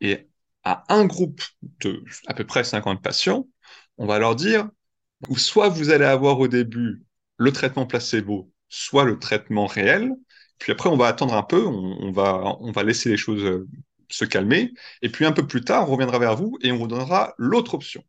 Et 0.00 0.28
à 0.64 0.84
un 0.94 1.06
groupe 1.06 1.42
de 1.80 2.04
à 2.26 2.34
peu 2.34 2.44
près 2.44 2.64
50 2.64 3.02
patients, 3.02 3.48
on 3.98 4.06
va 4.06 4.18
leur 4.18 4.36
dire, 4.36 4.68
soit 5.36 5.68
vous 5.68 5.90
allez 5.90 6.04
avoir 6.04 6.38
au 6.40 6.48
début 6.48 7.04
le 7.36 7.52
traitement 7.52 7.86
placebo, 7.86 8.52
soit 8.68 9.04
le 9.04 9.18
traitement 9.18 9.66
réel, 9.66 10.12
puis 10.60 10.72
après, 10.72 10.90
on 10.90 10.96
va 10.96 11.08
attendre 11.08 11.34
un 11.34 11.42
peu, 11.42 11.66
on, 11.66 12.12
va, 12.12 12.56
on 12.60 12.70
va 12.70 12.84
laisser 12.84 13.08
les 13.08 13.16
choses 13.16 13.42
euh, 13.44 13.66
se 14.10 14.24
calmer. 14.24 14.72
Et 15.02 15.08
puis 15.08 15.24
un 15.24 15.32
peu 15.32 15.46
plus 15.46 15.62
tard, 15.62 15.88
on 15.88 15.92
reviendra 15.92 16.18
vers 16.18 16.36
vous 16.36 16.58
et 16.62 16.70
on 16.70 16.76
vous 16.76 16.86
donnera 16.86 17.34
l'autre 17.38 17.74
option. 17.74 18.04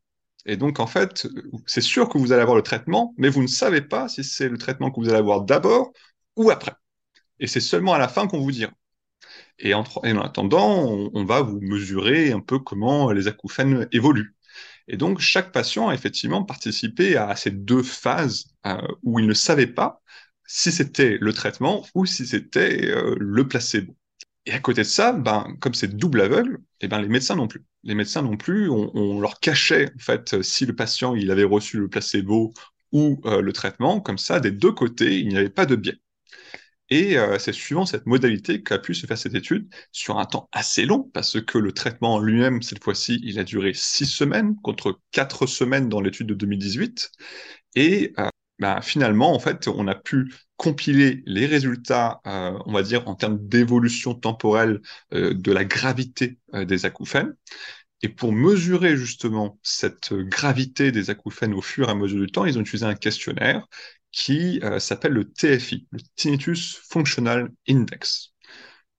Et 0.46 0.58
donc, 0.58 0.80
en 0.80 0.88
fait, 0.88 1.28
c'est 1.66 1.82
sûr 1.82 2.10
que 2.10 2.18
vous 2.18 2.32
allez 2.34 2.42
avoir 2.42 2.58
le 2.58 2.64
traitement, 2.64 3.14
mais 3.18 3.30
vous 3.30 3.42
ne 3.42 3.48
savez 3.48 3.82
pas 3.82 4.10
si 4.10 4.24
c'est 4.24 4.50
le 4.50 4.58
traitement 4.58 4.92
que 4.92 5.00
vous 5.00 5.10
allez 5.10 5.20
avoir 5.20 5.42
d'abord 5.42 5.94
ou 6.36 6.52
après. 6.52 6.74
Et 7.40 7.48
c'est 7.48 7.62
seulement 7.62 7.94
à 7.94 8.00
la 8.00 8.08
fin 8.08 8.28
qu'on 8.28 8.42
vous 8.42 8.52
dira. 8.52 8.72
Et 9.60 9.74
en, 9.74 9.84
attendant, 10.22 10.90
on, 11.14 11.24
va 11.26 11.42
vous 11.42 11.62
mesurer 11.62 12.32
un 12.32 12.40
peu 12.42 12.60
comment 12.60 13.12
les 13.12 13.28
acouphènes 13.28 13.88
évoluent. 13.92 14.36
Et 14.88 14.98
donc, 14.98 15.20
chaque 15.20 15.52
patient 15.52 15.90
a 15.90 15.94
effectivement 15.94 16.44
participé 16.44 17.16
à 17.16 17.36
ces 17.36 17.52
deux 17.52 17.84
phases 17.84 18.48
euh, 18.66 18.82
où 19.04 19.20
il 19.20 19.28
ne 19.28 19.34
savait 19.34 19.68
pas 19.68 20.02
si 20.54 20.72
c'était 20.74 21.18
le 21.22 21.32
traitement 21.32 21.86
ou 21.96 22.06
si 22.06 22.28
c'était 22.28 22.88
euh, 22.92 23.16
le 23.18 23.48
placebo. 23.48 23.96
Et 24.46 24.52
à 24.52 24.60
côté 24.60 24.82
de 24.82 24.88
ça, 24.88 25.14
ben, 25.14 25.56
comme 25.62 25.74
c'est 25.74 25.96
double 25.96 26.20
aveugle, 26.20 26.60
eh 26.82 26.90
ben, 26.90 27.02
les 27.02 27.08
médecins 27.08 27.36
non 27.36 27.48
plus. 27.48 27.64
Les 27.84 27.96
médecins 27.96 28.22
non 28.22 28.36
plus, 28.36 28.70
on, 28.70 29.22
leur 29.22 29.40
cachait 29.40 29.90
en 29.96 30.00
fait 30.00 30.42
si 30.42 30.66
le 30.66 30.76
patient 30.76 31.16
il 31.16 31.32
avait 31.32 31.46
reçu 31.46 31.78
le 31.78 31.88
placebo 31.88 32.54
ou 32.92 33.22
euh, 33.26 33.42
le 33.42 33.54
traitement, 33.54 34.02
comme 34.02 34.18
ça, 34.18 34.42
des 34.42 34.52
deux 34.52 34.74
côtés, 34.74 35.20
il 35.20 35.30
n'y 35.30 35.38
avait 35.38 35.50
pas 35.50 35.66
de 35.66 35.78
biais. 35.78 36.00
Et 36.90 37.18
euh, 37.18 37.40
c'est 37.40 37.54
suivant 37.54 37.86
cette 37.86 38.06
modalité 38.06 38.62
qu'a 38.62 38.78
pu 38.78 38.94
se 38.94 39.06
faire 39.08 39.18
cette 39.18 39.36
étude 39.36 39.70
sur 39.94 40.20
un 40.20 40.26
temps 40.26 40.50
assez 40.52 40.86
long, 40.86 41.10
parce 41.14 41.40
que 41.42 41.58
le 41.58 41.72
traitement 41.72 42.20
lui-même, 42.20 42.62
cette 42.62 42.84
fois-ci, 42.84 43.22
il 43.24 43.40
a 43.40 43.46
duré 43.46 43.72
six 43.74 44.06
semaines 44.06 44.58
contre 44.62 45.00
quatre 45.12 45.48
semaines 45.48 45.88
dans 45.88 46.02
l'étude 46.02 46.28
de 46.28 46.34
2018. 46.34 47.12
Et 47.76 48.14
bah, 48.62 48.80
finalement, 48.84 49.34
en 49.34 49.40
fait, 49.40 49.68
on 49.68 49.88
a 49.88 49.96
pu 49.96 50.32
compiler 50.56 51.24
les 51.26 51.48
résultats, 51.48 52.22
euh, 52.28 52.58
on 52.68 52.74
va 52.74 52.84
dire, 52.84 53.08
en 53.10 53.16
termes 53.16 53.40
d'évolution 53.48 54.14
temporelle 54.14 54.82
euh, 55.14 55.34
de 55.34 55.52
la 55.52 55.66
gravité 55.66 56.38
euh, 56.54 56.64
des 56.64 56.86
acouphènes. 56.86 57.36
Et 58.04 58.10
pour 58.10 58.34
mesurer 58.34 58.98
justement 58.98 59.60
cette 59.64 60.14
gravité 60.14 60.92
des 60.92 61.10
acouphènes 61.10 61.54
au 61.56 61.62
fur 61.62 61.90
et 61.90 61.92
à 61.92 61.96
mesure 61.96 62.20
du 62.20 62.28
temps, 62.32 62.46
ils 62.46 62.58
ont 62.60 62.62
utilisé 62.62 62.86
un 62.86 62.96
questionnaire 62.96 63.68
qui 64.12 64.62
s'appelle 64.80 65.14
le 65.14 65.32
TFI, 65.32 65.88
le 65.92 66.00
Tinnitus 66.16 66.76
Functional 66.90 67.50
Index. 67.70 68.31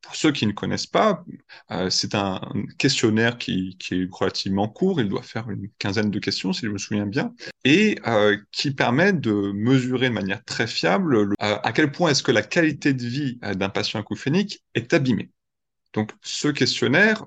Pour 0.03 0.17
ceux 0.17 0.33
qui 0.33 0.47
ne 0.47 0.53
connaissent 0.53 0.87
pas, 0.87 1.25
euh, 1.71 1.89
c'est 1.89 2.15
un 2.17 2.41
questionnaire 2.77 3.39
qui, 3.39 3.79
est 3.93 4.09
relativement 4.11 4.69
court, 4.69 5.01
il 5.01 5.09
doit 5.09 5.23
faire 5.23 5.49
une 5.49 5.69
quinzaine 5.79 6.11
de 6.11 6.19
questions 6.19 6.53
si 6.53 6.67
je 6.67 6.71
me 6.71 6.79
souviens 6.79 7.07
bien, 7.07 7.33
et 7.65 7.99
euh, 8.07 8.37
qui 8.51 8.73
permet 8.73 9.13
de 9.13 9.53
mesurer 9.53 10.09
de 10.09 10.15
manière 10.15 10.45
très 10.45 10.67
fiable 10.67 11.17
euh, 11.17 11.27
à 11.39 11.73
quel 11.73 11.93
point 11.93 12.11
est-ce 12.11 12.25
que 12.25 12.33
la 12.33 12.43
qualité 12.43 12.93
de 12.93 13.07
vie 13.07 13.39
d'un 13.55 13.69
patient 13.69 14.01
acouphénique 14.01 14.65
est 14.75 14.93
abîmée. 14.93 15.31
Donc 15.93 16.11
ce 16.21 16.49
questionnaire 16.49 17.25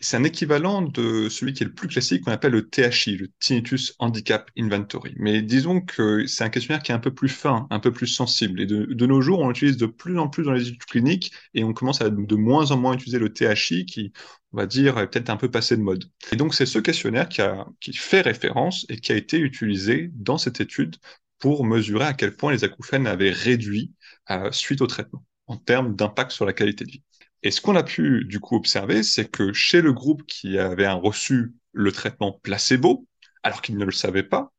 c'est 0.00 0.16
un 0.16 0.24
équivalent 0.24 0.82
de 0.82 1.28
celui 1.28 1.52
qui 1.52 1.62
est 1.62 1.66
le 1.66 1.72
plus 1.72 1.88
classique 1.88 2.24
qu'on 2.24 2.32
appelle 2.32 2.52
le 2.52 2.68
THI, 2.68 3.16
le 3.16 3.28
Tinnitus 3.40 3.94
Handicap 3.98 4.50
Inventory. 4.58 5.14
Mais 5.16 5.42
disons 5.42 5.80
que 5.80 6.26
c'est 6.26 6.44
un 6.44 6.50
questionnaire 6.50 6.82
qui 6.82 6.92
est 6.92 6.94
un 6.94 7.00
peu 7.00 7.14
plus 7.14 7.28
fin, 7.28 7.66
un 7.70 7.80
peu 7.80 7.92
plus 7.92 8.06
sensible. 8.06 8.60
Et 8.60 8.66
de, 8.66 9.06
nos 9.06 9.20
jours, 9.20 9.40
on 9.40 9.48
l'utilise 9.48 9.76
de 9.76 9.86
plus 9.86 10.18
en 10.18 10.28
plus 10.28 10.44
dans 10.44 10.52
les 10.52 10.68
études 10.68 10.84
cliniques 10.84 11.32
et 11.54 11.64
on 11.64 11.72
commence 11.72 12.00
à 12.00 12.10
de 12.10 12.34
moins 12.34 12.70
en 12.70 12.76
moins 12.76 12.94
utiliser 12.94 13.18
le 13.18 13.32
THI 13.32 13.86
qui, 13.86 14.12
on 14.52 14.58
va 14.58 14.66
dire, 14.66 14.98
est 14.98 15.08
peut-être 15.08 15.30
un 15.30 15.36
peu 15.36 15.50
passé 15.50 15.76
de 15.76 15.82
mode. 15.82 16.04
Et 16.32 16.36
donc, 16.36 16.54
c'est 16.54 16.66
ce 16.66 16.78
questionnaire 16.78 17.28
qui 17.28 17.92
fait 17.92 18.20
référence 18.20 18.86
et 18.88 18.98
qui 18.98 19.12
a 19.12 19.16
été 19.16 19.38
utilisé 19.38 20.10
dans 20.14 20.38
cette 20.38 20.60
étude 20.60 20.96
pour 21.38 21.64
mesurer 21.64 22.06
à 22.06 22.12
quel 22.14 22.36
point 22.36 22.52
les 22.52 22.64
acouphènes 22.64 23.06
avaient 23.06 23.30
réduit 23.30 23.92
euh, 24.30 24.50
suite 24.50 24.80
au 24.80 24.86
traitement 24.86 25.24
en 25.46 25.56
termes 25.56 25.94
d'impact 25.94 26.30
sur 26.30 26.46
la 26.46 26.52
qualité 26.52 26.84
de 26.84 26.90
vie. 26.90 27.02
Et 27.44 27.52
ce 27.52 27.60
qu'on 27.60 27.76
a 27.76 27.84
pu 27.84 28.24
du 28.24 28.40
coup 28.40 28.56
observer, 28.56 29.04
c'est 29.04 29.30
que 29.30 29.52
chez 29.52 29.82
le 29.82 29.92
groupe 29.92 30.24
qui 30.26 30.58
avait 30.58 30.88
reçu 30.88 31.54
le 31.72 31.92
traitement 31.92 32.40
placebo, 32.42 33.06
alors 33.44 33.62
qu'il 33.62 33.76
ne 33.76 33.84
le 33.84 33.92
savait 33.92 34.24
pas, 34.24 34.52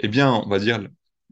eh 0.00 0.08
bien, 0.08 0.32
on 0.32 0.48
va 0.48 0.58
dire 0.58 0.80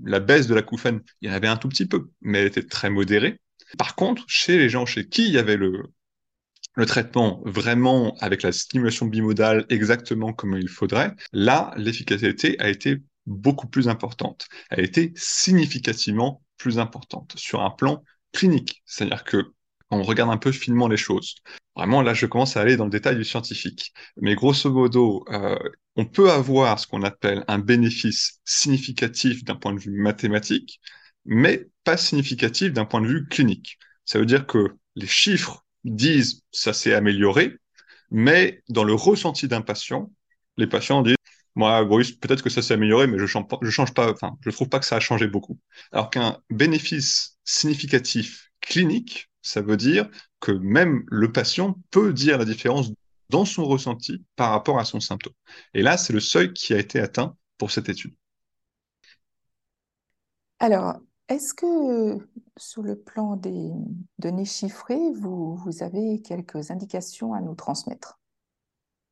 la 0.05 0.21
baisse 0.21 0.47
de 0.47 0.55
l'acouphène, 0.55 1.03
il 1.21 1.29
y 1.29 1.33
en 1.33 1.35
avait 1.35 1.49
un 1.49 1.57
tout 1.57 1.69
petit 1.69 1.87
peu, 1.87 2.11
mais 2.21 2.41
elle 2.41 2.47
était 2.47 2.63
très 2.63 2.91
modérée. 2.91 3.41
Par 3.79 3.97
contre, 3.97 4.25
chez 4.29 4.59
les 4.59 4.69
gens 4.69 4.87
chez 4.87 5.09
qui 5.09 5.27
il 5.27 5.33
y 5.33 5.39
avait 5.39 5.57
le, 5.57 5.83
le 6.77 6.87
traitement 6.87 7.43
vraiment 7.45 8.17
avec 8.21 8.43
la 8.43 8.53
stimulation 8.53 9.07
bimodale 9.07 9.67
exactement 9.69 10.33
comme 10.33 10.57
il 10.57 10.69
faudrait, 10.69 11.15
là, 11.33 11.73
l'efficacité 11.77 12.59
a 12.61 12.69
été 12.69 12.99
beaucoup 13.27 13.67
plus 13.67 13.89
importante, 13.89 14.49
a 14.71 14.81
été 14.81 15.13
significativement 15.17 16.43
plus 16.59 16.79
importante 16.79 17.35
sur 17.37 17.63
un 17.63 17.71
plan 17.71 18.05
clinique. 18.33 18.83
C'est-à-dire 18.87 19.25
que 19.25 19.53
on 19.91 20.03
regarde 20.03 20.31
un 20.31 20.37
peu 20.37 20.53
finement 20.53 20.89
les 20.89 20.97
choses. 20.97 21.37
Vraiment, 21.77 22.03
là, 22.03 22.15
je 22.15 22.27
commence 22.27 22.57
à 22.57 22.61
aller 22.61 22.77
dans 22.77 22.85
le 22.85 22.91
détail 22.91 23.17
du 23.17 23.25
scientifique. 23.25 23.93
Mais 24.21 24.35
grosso 24.35 24.71
modo, 24.71 25.25
euh, 25.31 25.57
on 25.97 26.05
peut 26.05 26.31
avoir 26.31 26.79
ce 26.79 26.87
qu'on 26.87 27.03
appelle 27.03 27.45
un 27.49 27.59
bénéfice 27.59 28.41
significatif 28.45 29.45
d'un 29.45 29.57
point 29.57 29.73
de 29.73 29.81
vue 29.81 30.01
mathématique, 30.01 30.81
mais 31.25 31.67
pas 31.85 31.97
significatif 31.97 32.73
d'un 32.73 32.85
point 32.85 33.01
de 33.01 33.07
vue 33.07 33.29
clinique. 33.29 33.79
Ça 34.05 34.19
veut 34.19 34.27
dire 34.27 34.47
que 34.47 34.77
les 34.97 35.07
chiffres 35.07 35.65
disent 35.85 36.43
ça 36.53 36.73
s'est 36.73 36.95
amélioré, 36.95 37.57
mais 38.11 38.63
dans 38.69 38.85
le 38.85 38.95
ressenti 38.95 39.49
d'un 39.49 39.61
patient, 39.61 40.11
les 40.57 40.67
patients 40.67 41.03
disent 41.03 41.15
moi, 41.55 41.85
Bruce, 41.85 42.13
peut-être 42.13 42.43
que 42.43 42.51
ça 42.51 42.63
s'est 42.63 42.75
amélioré, 42.75 43.09
mais 43.09 43.19
je 43.19 43.27
change 43.27 43.49
pas, 43.49 43.59
je 43.63 43.71
change 43.71 43.93
pas, 43.93 44.13
enfin, 44.13 44.37
je 44.43 44.51
trouve 44.51 44.69
pas 44.69 44.79
que 44.79 44.87
ça 44.87 44.97
a 44.97 45.01
changé 45.01 45.27
beaucoup. 45.27 45.59
Alors 45.91 46.09
qu'un 46.09 46.39
bénéfice 46.51 47.37
significatif 47.43 48.53
clinique, 48.61 49.29
ça 49.49 49.63
veut 49.63 49.77
dire 49.77 50.09
que 50.41 50.53
même 50.53 51.05
le 51.09 51.33
patient 51.33 51.79
peut 51.91 52.13
dire 52.13 52.39
la 52.39 52.45
différence 52.45 52.93
dans 53.31 53.45
son 53.45 53.65
ressenti 53.65 54.25
par 54.37 54.51
rapport 54.51 54.79
à 54.79 54.85
son 54.85 55.01
symptôme. 55.01 55.35
Et 55.75 55.83
là, 55.83 55.97
c'est 55.97 56.13
le 56.13 56.21
seuil 56.21 56.53
qui 56.53 56.75
a 56.75 56.79
été 56.79 57.01
atteint 57.01 57.37
pour 57.59 57.71
cette 57.71 57.89
étude. 57.89 58.15
Alors, 60.61 60.99
est-ce 61.29 61.55
que 61.55 62.19
sur 62.57 62.83
le 62.83 62.97
plan 62.97 63.37
des 63.37 63.71
données 64.19 64.45
chiffrées, 64.45 65.13
vous, 65.15 65.57
vous 65.57 65.83
avez 65.83 66.21
quelques 66.23 66.71
indications 66.71 67.35
à 67.35 67.41
nous 67.41 67.55
transmettre? 67.55 68.18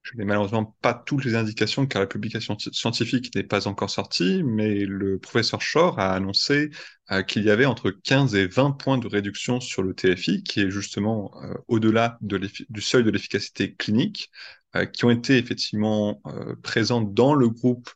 Je 0.07 0.17
n'ai 0.17 0.25
malheureusement 0.25 0.77
pas 0.83 0.95
toutes 0.95 1.25
les 1.25 1.35
indications 1.35 1.87
car 1.87 2.01
la 2.01 2.07
publication 2.07 2.57
scientifique 2.59 3.35
n'est 3.35 3.43
pas 3.43 3.67
encore 3.67 3.91
sortie, 3.91 4.43
mais 4.45 4.85
le 4.85 5.19
professeur 5.19 5.61
Shore 5.61 5.99
a 5.99 6.15
annoncé 6.15 6.71
euh, 7.11 7.23
qu'il 7.23 7.43
y 7.43 7.51
avait 7.51 7.67
entre 7.67 7.91
15 7.91 8.35
et 8.37 8.47
20 8.47 8.73
points 8.73 8.99
de 8.99 9.09
réduction 9.09 9.61
sur 9.61 9.83
le 9.83 9.95
TFI, 9.95 10.45
qui 10.45 10.61
est 10.61 10.71
justement 10.71 11.33
euh, 11.43 11.55
au-delà 11.67 12.19
de 12.21 12.41
du 12.69 12.81
seuil 12.81 13.03
de 13.03 13.11
l'efficacité 13.11 13.75
clinique, 13.75 14.31
euh, 14.77 14.87
qui 14.87 15.05
ont 15.05 15.11
été 15.11 15.39
effectivement 15.39 16.23
présents 16.63 17.01
dans 17.01 17.35
le 17.35 17.49
groupe 17.49 17.91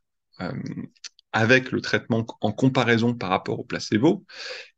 avec 1.33 1.71
le 1.71 1.81
traitement 1.81 2.27
en 2.41 2.51
comparaison 2.51 3.15
par 3.15 3.31
rapport 3.31 3.61
au 3.61 3.65
placebo. 3.65 4.25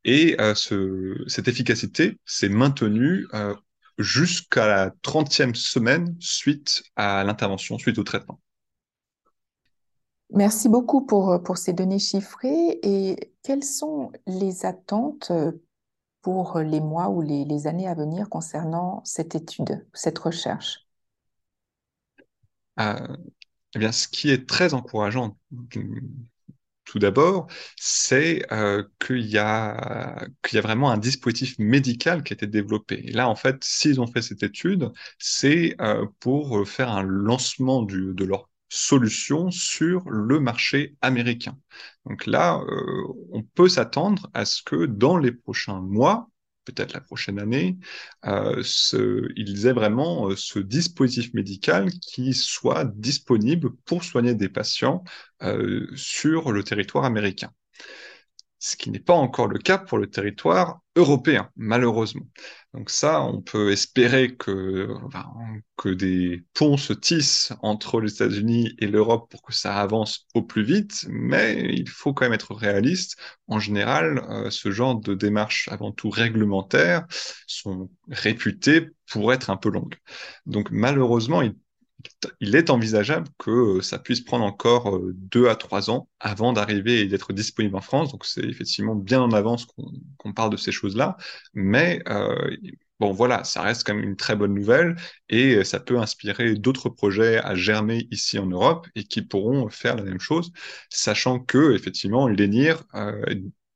Et 0.05 0.37
ce, 0.55 1.23
cette 1.29 1.47
efficacité 1.47 2.19
s'est 2.25 2.49
maintenue 2.49 3.27
jusqu'à 3.99 4.67
la 4.67 4.91
30e 5.03 5.55
semaine 5.55 6.17
suite 6.21 6.83
à 6.97 7.25
l'intervention, 7.25 7.79
suite 7.79 7.99
au 7.99 8.05
traitement. 8.05 8.41
Merci 10.35 10.69
beaucoup 10.69 11.05
pour, 11.05 11.43
pour 11.43 11.59
ces 11.59 11.73
données 11.73 11.99
chiffrées. 11.99 12.79
Et 12.83 13.35
quelles 13.43 13.65
sont 13.65 14.13
les 14.27 14.65
attentes 14.65 15.31
pour 16.23 16.59
les 16.59 16.81
mois 16.81 17.11
ou 17.11 17.21
les, 17.21 17.45
les 17.45 17.67
années 17.67 17.89
à 17.89 17.95
venir 17.95 18.29
concernant 18.29 19.03
cette 19.05 19.35
étude, 19.35 19.85
cette 19.93 20.19
recherche? 20.19 20.87
Euh, 22.81 23.17
eh 23.75 23.79
bien, 23.79 23.93
ce 23.93 24.09
qui 24.09 24.31
est 24.31 24.49
très 24.49 24.75
encourageant 24.75 25.37
tout 26.85 26.99
d'abord, 26.99 27.47
c'est 27.77 28.45
euh, 28.53 28.85
qu'il 29.05 29.27
y, 29.27 29.39
a, 29.39 30.27
vraiment 30.55 30.91
un 30.91 30.99
dispositif 30.99 31.59
médical 31.59 32.23
qui 32.23 32.33
a 32.33 32.35
été 32.35 32.47
développé. 32.47 33.03
Et 33.05 33.13
là, 33.13 33.29
en 33.29 33.37
fait, 33.37 33.63
s'ils 33.65 34.01
ont 34.01 34.07
fait 34.07 34.23
cette 34.23 34.43
étude, 34.43 34.91
c'est 35.19 35.77
euh, 35.81 36.07
pour 36.21 36.69
faire 36.69 36.91
un 36.91 37.03
lancement 37.03 37.83
du, 37.83 38.13
de 38.15 38.25
leur 38.25 38.49
solution 38.73 39.51
sur 39.51 40.09
le 40.09 40.41
marché 40.41 40.97
américain. 41.03 41.59
Donc 42.07 42.27
là, 42.27 42.59
euh, 42.67 43.07
on 43.31 43.43
peut 43.43 43.69
s'attendre 43.69 44.31
à 44.33 44.47
ce 44.47 44.63
que 44.63 44.87
dans 44.87 45.19
les 45.19 45.33
prochains 45.33 45.81
mois, 45.81 46.31
peut-être 46.65 46.93
la 46.93 47.01
prochaine 47.01 47.39
année, 47.39 47.79
euh, 48.27 48.63
ils 49.37 49.67
aient 49.67 49.73
vraiment 49.73 50.29
euh, 50.31 50.37
ce 50.37 50.59
dispositif 50.59 51.35
médical 51.35 51.91
qui 51.91 52.35
soit 52.35 52.85
disponible 52.85 53.71
pour 53.85 54.05
soigner 54.05 54.35
des 54.35 54.49
patients 54.49 55.05
euh, 55.43 55.87
sur 55.97 56.53
le 56.53 56.63
territoire 56.63 57.05
américain 57.05 57.51
ce 58.65 58.77
qui 58.77 58.93
n'est 58.93 59.01
pas 59.01 59.15
encore 59.15 59.49
le 59.49 59.59
cas 59.59 59.77
pour 59.77 59.99
le 59.99 60.09
territoire 60.09 60.79
européen, 60.95 61.51
malheureusement. 61.57 62.23
Donc 62.75 62.91
ça, 62.91 63.21
on 63.21 63.43
peut 63.43 63.73
espérer 63.73 64.37
que, 64.37 64.87
que 65.77 65.89
des 65.89 66.45
ponts 66.55 66.77
se 66.77 66.93
tissent 66.93 67.53
entre 67.63 68.01
les 68.01 68.13
États-Unis 68.13 68.77
et 68.79 68.87
l'Europe 68.87 69.29
pour 69.29 69.43
que 69.43 69.53
ça 69.53 69.81
avance 69.81 70.29
au 70.35 70.43
plus 70.43 70.63
vite, 70.63 71.07
mais 71.11 71.75
il 71.75 71.89
faut 71.89 72.15
quand 72.15 72.25
même 72.25 72.35
être 72.35 72.55
réaliste. 72.55 73.17
En 73.49 73.59
général, 73.59 74.25
euh, 74.31 74.49
ce 74.51 74.71
genre 74.71 74.95
de 74.95 75.15
démarches, 75.15 75.69
avant 75.73 75.91
tout 75.91 76.11
réglementaires, 76.11 77.05
sont 77.49 77.91
réputées 78.11 78.91
pour 79.11 79.33
être 79.33 79.51
un 79.51 79.57
peu 79.57 79.71
longues. 79.71 79.97
Donc 80.47 80.71
malheureusement, 80.71 81.43
il 81.43 81.57
il 82.41 82.57
est 82.57 82.71
envisageable 82.71 83.29
que 83.39 83.79
euh, 83.79 83.83
ça 83.83 83.99
puisse 83.99 84.21
prendre 84.21 84.45
encore 84.45 84.95
euh, 84.95 85.13
deux 85.15 85.49
à 85.49 85.57
trois 85.57 85.91
ans 85.91 86.09
avant 86.21 86.53
d'arriver 86.53 87.01
et 87.01 87.07
d'être 87.07 87.33
disponible 87.33 87.77
en 87.77 87.81
France. 87.81 88.13
Donc 88.13 88.25
c'est 88.25 88.45
effectivement 88.45 88.95
bien 88.95 89.21
en 89.21 89.33
avance 89.33 89.67
qu'on 89.67 90.33
parle 90.33 90.51
de 90.51 90.57
ces 90.57 90.73
choses-là. 90.73 91.17
Mais 91.55 92.03
euh, 92.09 92.57
bon, 93.01 93.13
voilà, 93.13 93.45
ça 93.45 93.63
reste 93.63 93.85
quand 93.87 93.95
même 93.95 94.05
une 94.05 94.17
très 94.17 94.37
bonne 94.37 94.55
nouvelle 94.55 94.97
et 95.29 95.65
ça 95.65 95.81
peut 95.81 95.99
inspirer 95.99 96.55
d'autres 96.55 96.89
projets 96.89 97.39
à 97.39 97.55
germer 97.55 98.07
ici 98.11 98.39
en 98.39 98.47
Europe 98.47 98.87
et 98.95 99.05
qui 99.05 99.23
pourront 99.23 99.69
faire 99.69 99.97
la 99.97 100.03
même 100.03 100.21
chose, 100.21 100.53
sachant 100.91 101.39
que 101.41 101.75
effectivement, 101.75 102.29
l'ENIR 102.29 102.85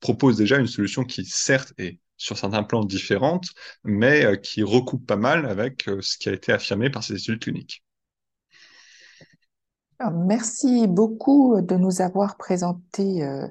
propose 0.00 0.36
déjà 0.36 0.58
une 0.58 0.66
solution 0.66 1.04
qui 1.04 1.24
certes 1.24 1.72
est 1.78 1.98
sur 2.18 2.38
certains 2.38 2.62
plans 2.62 2.84
différente, 2.84 3.48
mais 3.84 4.40
qui 4.42 4.62
recoupe 4.62 5.06
pas 5.06 5.16
mal 5.16 5.46
avec 5.46 5.88
ce 6.00 6.16
qui 6.18 6.28
a 6.28 6.32
été 6.32 6.52
affirmé 6.52 6.90
par 6.90 7.04
ces 7.04 7.14
études 7.14 7.40
cliniques. 7.40 7.82
Merci 10.12 10.86
beaucoup 10.86 11.60
de 11.60 11.76
nous 11.76 12.02
avoir 12.02 12.36
présenté 12.36 13.24
euh, 13.24 13.46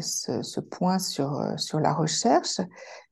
ce, 0.00 0.60
point 0.60 0.98
sur, 0.98 1.40
euh, 1.40 1.56
sur 1.56 1.78
la 1.78 1.92
recherche. 1.92 2.60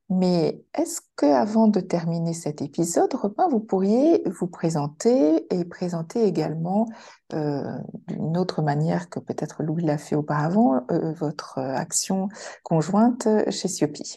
Mais 0.09 0.61
est-ce 0.75 1.01
que, 1.17 1.27
avant 1.27 1.69
de 1.69 1.81
terminer 1.81 2.35
cet 2.35 2.61
épisode, 2.61 3.13
Robin, 3.15 3.49
vous 3.49 3.61
pourriez 3.61 4.23
vous 4.27 4.47
présenter 4.47 5.47
et 5.55 5.65
présenter 5.65 6.25
également 6.25 6.87
euh, 7.33 7.63
d'une 8.09 8.37
autre 8.37 8.63
manière 8.63 9.09
que 9.09 9.21
peut-être 9.21 9.63
Louis 9.63 9.85
l'a 9.85 9.99
fait 9.99 10.17
auparavant, 10.17 10.85
votre 10.91 11.59
action 11.59 12.29
conjointe 12.63 13.27
chez 13.51 13.69
Siopi 13.69 14.17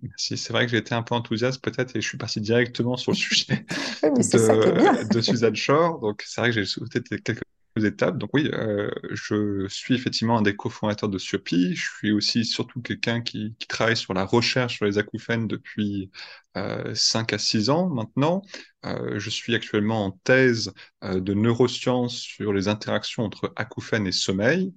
Merci. 0.00 0.36
C'est 0.36 0.52
vrai 0.52 0.64
que 0.64 0.70
j'ai 0.70 0.78
été 0.78 0.94
un 0.94 1.02
peu 1.02 1.14
enthousiaste 1.14 1.62
peut-être 1.62 1.94
et 1.96 2.00
je 2.00 2.08
suis 2.08 2.18
parti 2.18 2.40
directement 2.40 2.96
sur 2.96 3.12
le 3.12 3.16
sujet 3.16 3.66
de, 4.02 5.12
de, 5.12 5.20
Suzanne 5.20 5.54
Shore. 5.54 6.00
Donc 6.00 6.22
c'est 6.26 6.40
vrai 6.40 6.50
que 6.50 6.54
j'ai 6.54 6.64
sauté 6.64 7.00
quelques 7.02 7.42
étapes. 7.76 8.18
Donc 8.18 8.30
oui, 8.32 8.50
euh, 8.52 8.90
je 9.10 9.66
suis 9.68 9.94
effectivement 9.94 10.38
un 10.38 10.42
des 10.42 10.56
cofondateurs 10.56 11.08
de 11.08 11.18
Siopi. 11.18 11.74
Je 11.74 11.90
suis 11.90 12.10
aussi 12.10 12.44
surtout 12.44 12.80
quelqu'un 12.80 13.20
qui, 13.20 13.54
qui, 13.58 13.66
travaille 13.68 13.96
sur 13.96 14.14
la 14.14 14.24
recherche 14.24 14.76
sur 14.76 14.86
les 14.86 14.98
acouphènes 14.98 15.46
depuis 15.46 16.10
euh, 16.56 16.94
5 16.94 17.32
à 17.32 17.38
6 17.38 17.70
ans 17.70 17.88
maintenant. 17.88 18.42
Euh, 18.84 19.18
je 19.18 19.30
suis 19.30 19.54
actuellement 19.54 20.06
en 20.06 20.10
thèse 20.24 20.72
euh, 21.04 21.20
de 21.20 21.34
neurosciences 21.34 22.16
sur 22.16 22.52
les 22.52 22.68
interactions 22.68 23.24
entre 23.24 23.52
acouphènes 23.56 24.06
et 24.06 24.12
sommeil. 24.12 24.74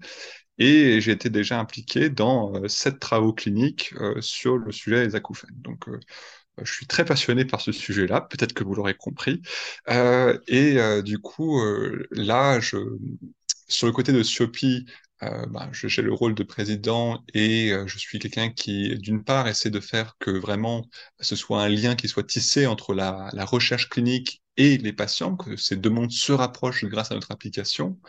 Et 0.58 0.98
été 0.98 1.30
déjà 1.30 1.60
impliqué 1.60 2.10
dans 2.10 2.56
euh, 2.56 2.68
sept 2.68 3.00
travaux 3.00 3.34
cliniques 3.34 3.94
euh, 4.00 4.22
sur 4.22 4.58
le 4.58 4.72
sujet 4.72 5.06
des 5.06 5.16
acouphènes. 5.16 5.56
Donc, 5.58 5.88
euh, 5.90 6.00
je 6.64 6.72
suis 6.72 6.88
très 6.88 7.04
passionné 7.06 7.44
par 7.46 7.60
ce 7.62 7.72
sujet-là, 7.74 8.22
peut-être 8.22 8.54
que 8.54 8.64
vous 8.64 8.76
l'aurez 8.76 8.96
compris. 8.96 9.42
Et 10.48 10.78
du 11.04 11.20
coup, 11.20 11.62
là, 12.12 12.62
je, 12.62 12.78
sur 13.68 13.88
le 13.88 13.92
côté 13.94 14.14
de 14.14 14.24
Siopi, 14.24 14.86
bah, 15.20 15.70
j'ai 15.74 16.02
le 16.02 16.14
rôle 16.14 16.34
de 16.34 16.44
président 16.44 17.22
et 17.34 17.74
je 17.88 17.98
suis 17.98 18.20
quelqu'un 18.20 18.50
qui, 18.52 18.98
d'une 19.00 19.26
part, 19.26 19.50
essaie 19.50 19.70
de 19.70 19.82
faire 19.82 20.16
que 20.18 20.32
vraiment 20.32 20.88
ce 21.20 21.36
soit 21.36 21.62
un 21.62 21.68
lien 21.68 21.96
qui 21.96 22.08
soit 22.08 22.24
tissé 22.24 22.68
entre 22.68 22.94
la 22.94 23.46
recherche 23.46 23.90
clinique 23.90 24.42
et 24.58 24.78
les 24.78 24.94
patients, 24.94 25.36
que 25.36 25.56
ces 25.58 25.76
deux 25.78 25.90
mondes 25.90 26.12
se 26.12 26.32
rapprochent 26.32 26.86
grâce 26.86 27.12
à 27.12 27.16
notre 27.16 27.32
application. 27.32 28.00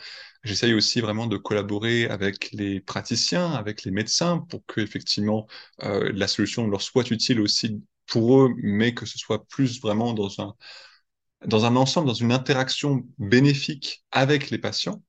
J'essaye 0.45 0.75
aussi 0.75 1.01
vraiment 1.01 1.27
de 1.27 1.37
collaborer 1.37 2.07
avec 2.07 2.51
les 2.53 2.81
praticiens, 2.81 3.53
avec 3.53 3.85
les 3.85 3.91
médecins, 3.91 4.39
pour 4.49 4.65
que 4.67 4.81
effectivement 4.81 5.47
euh, 5.83 6.13
la 6.15 6.29
solution 6.29 6.69
leur 6.69 6.83
soit 6.83 7.11
utile 7.11 7.41
aussi 7.41 7.83
pour 8.07 8.43
eux, 8.43 8.55
mais 8.63 8.95
que 8.95 9.07
ce 9.07 9.19
soit 9.19 9.47
plus 9.47 9.81
vraiment 9.81 10.15
dans 10.15 10.41
un 10.41 10.55
dans 11.47 11.65
un 11.67 11.77
ensemble, 11.77 12.09
dans 12.09 12.15
une 12.15 12.33
interaction 12.33 13.07
bénéfique 13.19 14.05
avec 14.11 14.51
les 14.51 14.59
patients. 14.59 15.03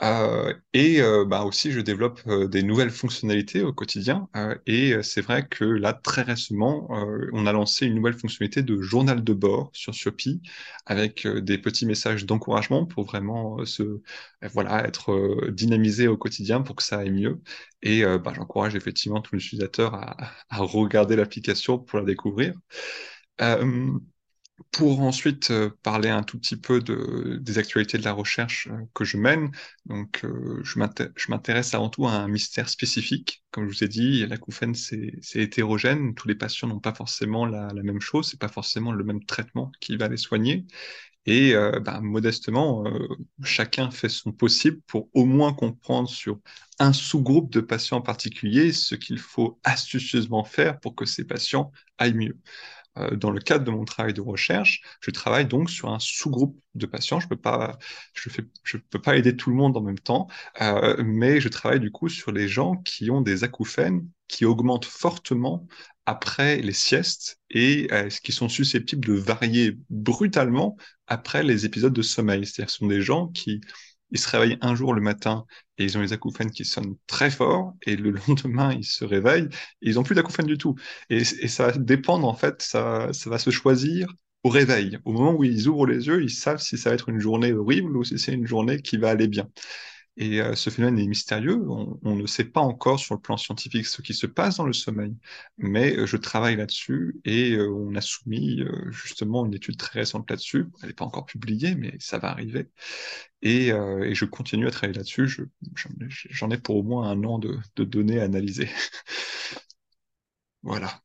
Euh, 0.00 0.54
et 0.74 1.02
euh, 1.02 1.24
bah 1.24 1.42
aussi, 1.42 1.72
je 1.72 1.80
développe 1.80 2.20
euh, 2.28 2.46
des 2.46 2.62
nouvelles 2.62 2.90
fonctionnalités 2.90 3.62
au 3.62 3.72
quotidien. 3.72 4.28
Euh, 4.36 4.54
et 4.66 5.02
c'est 5.02 5.20
vrai 5.22 5.48
que 5.48 5.64
là, 5.64 5.92
très 5.92 6.22
récemment, 6.22 6.86
on 7.32 7.46
a 7.46 7.52
lancé 7.52 7.86
une 7.86 7.94
nouvelle 7.96 8.14
fonctionnalité 8.18 8.62
de 8.62 8.80
journal 8.80 9.24
de 9.24 9.32
bord 9.32 9.70
sur 9.72 9.92
Shopee 9.94 10.40
avec 10.86 11.26
des 11.26 11.58
petits 11.58 11.84
messages 11.86 12.26
d'encouragement 12.26 12.86
pour 12.86 13.04
vraiment 13.06 13.64
se, 13.64 14.00
voilà, 14.52 14.86
être 14.86 15.50
dynamisé 15.50 16.06
au 16.08 16.16
quotidien 16.16 16.62
pour 16.62 16.76
que 16.76 16.82
ça 16.84 16.98
aille 16.98 17.10
mieux. 17.10 17.40
Et 17.82 18.04
bah, 18.04 18.32
j'encourage 18.36 18.74
effectivement 18.76 19.20
tous 19.20 19.34
les 19.34 19.44
utilisateurs 19.44 19.94
à, 19.94 20.16
à 20.50 20.58
regarder 20.58 21.16
l'application 21.16 21.78
pour 21.78 21.98
la 21.98 22.04
découvrir. 22.04 22.54
Pour 24.72 25.00
ensuite 25.00 25.50
euh, 25.50 25.70
parler 25.82 26.08
un 26.08 26.22
tout 26.22 26.38
petit 26.38 26.56
peu 26.56 26.80
de, 26.80 27.38
des 27.40 27.58
actualités 27.58 27.98
de 27.98 28.04
la 28.04 28.12
recherche 28.12 28.68
euh, 28.70 28.76
que 28.94 29.04
je 29.04 29.16
mène, 29.16 29.50
donc 29.86 30.24
euh, 30.24 30.60
je 30.64 30.78
m'intéresse 31.30 31.74
avant 31.74 31.88
tout 31.88 32.06
à 32.06 32.12
un 32.12 32.28
mystère 32.28 32.68
spécifique. 32.68 33.44
Comme 33.50 33.68
je 33.68 33.76
vous 33.76 33.84
ai 33.84 33.88
dit, 33.88 34.26
l'acouphène 34.26 34.74
c'est 34.74 35.20
hétérogène, 35.34 36.14
tous 36.14 36.28
les 36.28 36.34
patients 36.34 36.68
n'ont 36.68 36.80
pas 36.80 36.94
forcément 36.94 37.46
la, 37.46 37.72
même 37.72 38.00
chose, 38.00 38.28
c'est 38.30 38.40
pas 38.40 38.48
forcément 38.48 38.92
le 38.92 39.04
même 39.04 39.24
traitement 39.24 39.72
qui 39.80 39.96
va 39.96 40.08
les 40.08 40.16
soigner. 40.16 40.66
Et 41.26 41.54
ben, 41.84 42.00
modestement, 42.00 42.84
chacun 43.42 43.90
fait 43.90 44.08
son 44.08 44.32
possible 44.32 44.80
pour 44.86 45.10
au 45.12 45.26
moins 45.26 45.52
comprendre 45.52 46.08
sur 46.08 46.38
un 46.78 46.92
sous-groupe 46.94 47.52
de 47.52 47.60
patients 47.60 47.98
en 47.98 48.02
particulier 48.02 48.72
ce 48.72 48.94
qu'il 48.94 49.18
faut 49.18 49.58
astucieusement 49.64 50.44
faire 50.44 50.80
pour 50.80 50.94
que 50.94 51.04
ces 51.04 51.24
patients 51.24 51.70
aillent 51.98 52.14
mieux. 52.14 52.38
Euh, 52.98 53.16
dans 53.16 53.30
le 53.30 53.40
cadre 53.40 53.64
de 53.64 53.70
mon 53.70 53.84
travail 53.84 54.14
de 54.14 54.20
recherche, 54.20 54.82
je 55.00 55.10
travaille 55.10 55.46
donc 55.46 55.70
sur 55.70 55.90
un 55.90 55.98
sous-groupe 55.98 56.58
de 56.74 56.86
patients. 56.86 57.20
Je 57.20 57.28
peux 57.28 57.36
pas, 57.36 57.78
je 58.14 58.76
peux 58.90 59.00
pas 59.00 59.16
aider 59.16 59.36
tout 59.36 59.50
le 59.50 59.56
monde 59.56 59.76
en 59.76 59.82
même 59.82 59.98
temps, 59.98 60.28
euh, 60.60 60.96
mais 61.04 61.40
je 61.40 61.48
travaille 61.48 61.80
du 61.80 61.90
coup 61.90 62.08
sur 62.08 62.32
les 62.32 62.48
gens 62.48 62.76
qui 62.76 63.10
ont 63.10 63.20
des 63.20 63.44
acouphènes 63.44 64.08
qui 64.28 64.44
augmentent 64.44 64.84
fortement 64.84 65.66
après 66.06 66.60
les 66.62 66.72
siestes 66.72 67.38
et 67.50 67.88
euh, 67.92 68.08
qui 68.08 68.32
sont 68.32 68.48
susceptibles 68.48 69.06
de 69.06 69.14
varier 69.14 69.78
brutalement 69.90 70.76
après 71.06 71.42
les 71.42 71.66
épisodes 71.66 71.92
de 71.92 72.02
sommeil. 72.02 72.46
C'est-à-dire 72.46 72.70
ce 72.70 72.78
sont 72.78 72.86
des 72.86 73.02
gens 73.02 73.28
qui 73.28 73.60
ils 74.10 74.18
se 74.18 74.28
réveillent 74.28 74.58
un 74.60 74.74
jour 74.74 74.94
le 74.94 75.00
matin 75.00 75.44
et 75.78 75.84
ils 75.84 75.98
ont 75.98 76.00
les 76.00 76.12
acouphènes 76.12 76.50
qui 76.50 76.64
sonnent 76.64 76.96
très 77.06 77.30
fort, 77.30 77.74
et 77.86 77.96
le 77.96 78.10
lendemain, 78.28 78.72
ils 78.72 78.84
se 78.84 79.04
réveillent 79.04 79.48
et 79.82 79.90
ils 79.90 79.94
n'ont 79.94 80.02
plus 80.02 80.14
d'acouphènes 80.14 80.46
du 80.46 80.58
tout. 80.58 80.74
Et, 81.10 81.24
ça 81.24 81.66
va 81.68 81.72
dépendre, 81.78 82.26
en 82.26 82.34
fait, 82.34 82.62
ça, 82.62 83.12
ça 83.12 83.30
va 83.30 83.38
se 83.38 83.50
choisir 83.50 84.08
au 84.44 84.48
réveil. 84.50 84.98
Au 85.04 85.12
moment 85.12 85.32
où 85.34 85.44
ils 85.44 85.68
ouvrent 85.68 85.86
les 85.86 86.06
yeux, 86.06 86.22
ils 86.22 86.30
savent 86.30 86.60
si 86.60 86.78
ça 86.78 86.90
va 86.90 86.94
être 86.94 87.08
une 87.08 87.20
journée 87.20 87.52
horrible 87.52 87.96
ou 87.96 88.04
si 88.04 88.18
c'est 88.18 88.32
une 88.32 88.46
journée 88.46 88.80
qui 88.82 88.96
va 88.96 89.10
aller 89.10 89.28
bien. 89.28 89.48
Et 90.20 90.40
euh, 90.40 90.56
ce 90.56 90.68
phénomène 90.68 90.98
est 90.98 91.06
mystérieux. 91.06 91.64
On, 91.70 92.16
ne 92.16 92.26
sait 92.26 92.44
pas 92.44 92.60
encore 92.60 92.98
sur 92.98 93.14
le 93.14 93.20
plan 93.20 93.36
scientifique 93.36 93.86
ce 93.86 94.02
qui 94.02 94.14
se 94.14 94.26
passe 94.26 94.56
dans 94.56 94.66
le 94.66 94.72
sommeil, 94.72 95.14
mais 95.58 95.96
euh, 95.96 96.06
je 96.06 96.16
travaille 96.16 96.56
là-dessus 96.56 97.20
et 97.24 97.52
euh, 97.52 97.70
on 97.70 97.94
a 97.94 98.00
soumis 98.00 98.60
justement 98.90 99.46
une 99.46 99.54
étude 99.54 99.76
très 99.76 100.00
récente 100.00 100.28
là-dessus. 100.28 100.66
Elle 100.82 100.88
n'est 100.88 100.94
pas 100.94 101.04
encore 101.04 101.24
publiée, 101.24 101.76
mais 101.76 101.94
ça 102.00 102.18
va 102.18 102.30
arriver. 102.30 102.68
Et, 103.42 103.68
je 103.70 104.24
continue 104.24 104.66
à 104.66 104.72
travailler 104.72 104.98
là-dessus. 104.98 105.48
J'en 106.30 106.50
ai 106.50 106.58
pour 106.58 106.76
au 106.76 106.82
moins 106.82 107.08
un 107.08 107.22
an 107.22 107.38
de, 107.38 107.56
de 107.76 107.84
données 107.84 108.18
à 108.18 108.24
analyser. 108.24 108.68
voilà. 110.62 111.00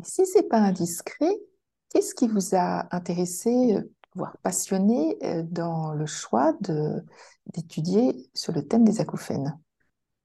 Et 0.00 0.04
si 0.04 0.26
c'est 0.26 0.48
pas 0.48 0.58
indiscret, 0.58 1.32
qu'est-ce 1.90 2.16
qui 2.16 2.26
vous 2.26 2.56
a 2.56 2.94
intéressé, 2.94 3.76
voire 4.16 4.36
passionné 4.42 5.16
dans 5.44 5.92
le 5.92 6.06
choix 6.06 6.56
d'étudier 7.54 8.28
sur 8.34 8.52
le 8.52 8.66
thème 8.66 8.84
des 8.84 9.00
acouphènes 9.00 9.58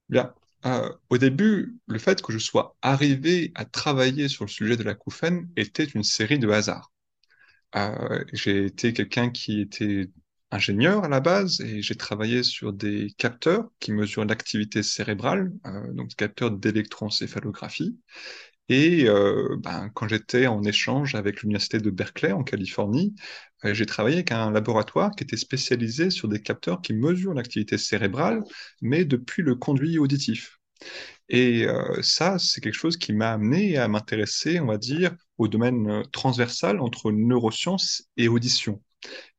Bien. 0.09 0.33
Euh, 0.65 0.91
au 1.09 1.17
début, 1.17 1.79
le 1.87 1.97
fait 1.97 2.21
que 2.21 2.31
je 2.31 2.37
sois 2.37 2.75
arrivé 2.81 3.51
à 3.55 3.65
travailler 3.65 4.27
sur 4.27 4.45
le 4.45 4.49
sujet 4.49 4.77
de 4.77 4.83
l'acouphène 4.83 5.49
était 5.55 5.85
une 5.85 6.03
série 6.03 6.37
de 6.37 6.49
hasards. 6.49 6.91
Euh, 7.75 8.23
j'ai 8.33 8.65
été 8.65 8.93
quelqu'un 8.93 9.29
qui 9.31 9.61
était 9.61 10.09
ingénieur 10.51 11.05
à 11.05 11.07
la 11.07 11.21
base 11.21 11.61
et 11.61 11.81
j'ai 11.81 11.95
travaillé 11.95 12.43
sur 12.43 12.73
des 12.73 13.07
capteurs 13.17 13.69
qui 13.79 13.93
mesurent 13.93 14.25
l'activité 14.25 14.83
cérébrale, 14.83 15.51
euh, 15.65 15.93
donc 15.93 16.13
capteurs 16.15 16.51
d'électroencéphalographie. 16.51 17.97
Et 18.71 19.03
euh, 19.05 19.57
ben, 19.59 19.89
quand 19.93 20.07
j'étais 20.07 20.47
en 20.47 20.63
échange 20.63 21.15
avec 21.15 21.41
l'université 21.41 21.79
de 21.79 21.89
Berkeley 21.89 22.31
en 22.31 22.41
Californie, 22.41 23.13
euh, 23.65 23.73
j'ai 23.73 23.85
travaillé 23.85 24.15
avec 24.15 24.31
un 24.31 24.49
laboratoire 24.49 25.11
qui 25.11 25.25
était 25.25 25.35
spécialisé 25.35 26.09
sur 26.09 26.29
des 26.29 26.41
capteurs 26.41 26.81
qui 26.81 26.93
mesurent 26.93 27.33
l'activité 27.33 27.77
cérébrale, 27.77 28.41
mais 28.81 29.03
depuis 29.03 29.43
le 29.43 29.55
conduit 29.55 29.99
auditif. 29.99 30.57
Et 31.27 31.65
euh, 31.65 32.01
ça, 32.01 32.39
c'est 32.39 32.61
quelque 32.61 32.75
chose 32.75 32.95
qui 32.95 33.11
m'a 33.11 33.33
amené 33.33 33.75
à 33.77 33.89
m'intéresser, 33.89 34.61
on 34.61 34.67
va 34.67 34.77
dire, 34.77 35.13
au 35.37 35.49
domaine 35.49 36.03
transversal 36.13 36.79
entre 36.79 37.11
neurosciences 37.11 38.03
et 38.15 38.29
audition. 38.29 38.81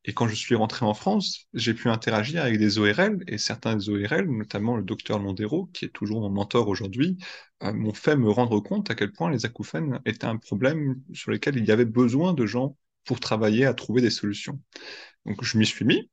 Et 0.05 0.13
quand 0.13 0.27
je 0.27 0.35
suis 0.35 0.55
rentré 0.55 0.85
en 0.85 0.93
France, 0.93 1.47
j'ai 1.53 1.73
pu 1.73 1.89
interagir 1.89 2.41
avec 2.43 2.57
des 2.57 2.77
ORL 2.77 3.23
et 3.27 3.37
certains 3.37 3.75
des 3.75 3.89
ORL, 3.89 4.27
notamment 4.29 4.75
le 4.77 4.83
docteur 4.83 5.19
Mondero, 5.19 5.67
qui 5.73 5.85
est 5.85 5.89
toujours 5.89 6.21
mon 6.21 6.29
mentor 6.29 6.67
aujourd'hui, 6.67 7.17
euh, 7.63 7.73
m'ont 7.73 7.93
fait 7.93 8.15
me 8.17 8.29
rendre 8.29 8.59
compte 8.59 8.91
à 8.91 8.95
quel 8.95 9.11
point 9.11 9.31
les 9.31 9.45
acouphènes 9.45 10.01
étaient 10.05 10.25
un 10.25 10.37
problème 10.37 11.01
sur 11.13 11.31
lequel 11.31 11.57
il 11.57 11.65
y 11.65 11.71
avait 11.71 11.85
besoin 11.85 12.33
de 12.33 12.45
gens 12.45 12.77
pour 13.05 13.19
travailler 13.19 13.65
à 13.65 13.73
trouver 13.73 14.01
des 14.01 14.09
solutions. 14.09 14.59
Donc 15.25 15.43
je 15.43 15.57
m'y 15.57 15.65
suis 15.65 15.85
mis, 15.85 16.09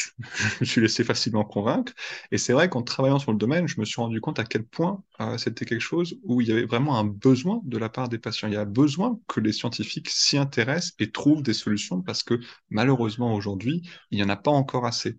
je 0.18 0.60
me 0.60 0.64
suis 0.64 0.80
laissé 0.80 1.04
facilement 1.04 1.44
convaincre. 1.44 1.92
Et 2.30 2.38
c'est 2.38 2.52
vrai 2.52 2.68
qu'en 2.68 2.82
travaillant 2.82 3.18
sur 3.18 3.32
le 3.32 3.38
domaine, 3.38 3.68
je 3.68 3.80
me 3.80 3.84
suis 3.84 4.00
rendu 4.00 4.20
compte 4.20 4.38
à 4.38 4.44
quel 4.44 4.64
point 4.64 5.02
euh, 5.20 5.38
c'était 5.38 5.64
quelque 5.64 5.80
chose 5.80 6.18
où 6.24 6.40
il 6.40 6.48
y 6.48 6.52
avait 6.52 6.64
vraiment 6.66 6.98
un 6.98 7.04
besoin 7.04 7.60
de 7.64 7.78
la 7.78 7.88
part 7.88 8.08
des 8.08 8.18
patients. 8.18 8.48
Il 8.48 8.54
y 8.54 8.56
a 8.56 8.64
besoin 8.64 9.18
que 9.28 9.40
les 9.40 9.52
scientifiques 9.52 10.08
s'y 10.10 10.38
intéressent 10.38 10.94
et 10.98 11.10
trouvent 11.10 11.42
des 11.42 11.54
solutions 11.54 12.02
parce 12.02 12.22
que 12.22 12.40
malheureusement 12.70 13.34
aujourd'hui, 13.34 13.82
il 14.10 14.18
n'y 14.18 14.24
en 14.24 14.28
a 14.28 14.36
pas 14.36 14.50
encore 14.50 14.86
assez. 14.86 15.18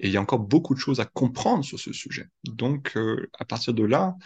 Et 0.00 0.08
il 0.08 0.12
y 0.12 0.16
a 0.16 0.20
encore 0.22 0.40
beaucoup 0.40 0.74
de 0.74 0.80
choses 0.80 1.00
à 1.00 1.06
comprendre 1.06 1.64
sur 1.64 1.78
ce 1.80 1.92
sujet. 1.92 2.28
Donc, 2.44 2.92
euh, 2.96 3.30
à 3.38 3.44
partir 3.44 3.74
de 3.74 3.84
là, 3.84 4.16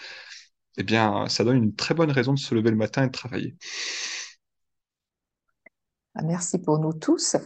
eh 0.79 0.83
bien, 0.85 1.29
ça 1.29 1.44
donne 1.44 1.57
une 1.59 1.75
très 1.75 1.94
bonne 1.94 2.11
raison 2.11 2.35
de 2.35 2.38
se 2.38 2.55
lever 2.55 2.70
le 2.70 2.77
matin 2.77 3.05
et 3.05 3.07
de 3.09 3.12
travailler. 3.12 3.57
Ah, 6.14 6.22
merci 6.25 6.59
pour 6.59 6.79
nous 6.79 6.92
tous. 6.92 7.37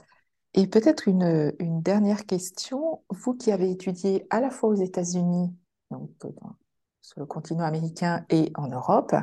Et 0.54 0.66
peut-être 0.66 1.08
une, 1.08 1.52
dernière 1.80 2.26
question. 2.26 3.02
Vous 3.08 3.34
qui 3.34 3.52
avez 3.52 3.70
étudié 3.70 4.26
à 4.30 4.40
la 4.40 4.50
fois 4.50 4.70
aux 4.70 4.74
États-Unis, 4.74 5.54
donc 5.90 6.10
sur 7.02 7.20
le 7.20 7.26
continent 7.26 7.64
américain 7.64 8.24
et 8.30 8.52
en 8.56 8.68
Europe, 8.68 9.14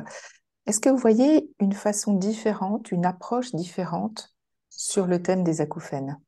est-ce 0.66 0.80
que 0.80 0.88
vous 0.88 0.98
voyez 0.98 1.50
une 1.60 1.72
façon 1.72 2.14
différente, 2.14 2.90
une 2.90 3.06
approche 3.06 3.54
différente 3.54 4.34
sur 4.70 5.06
le 5.06 5.22
thème 5.22 5.44
des 5.44 5.60
acouphènes? 5.60 6.18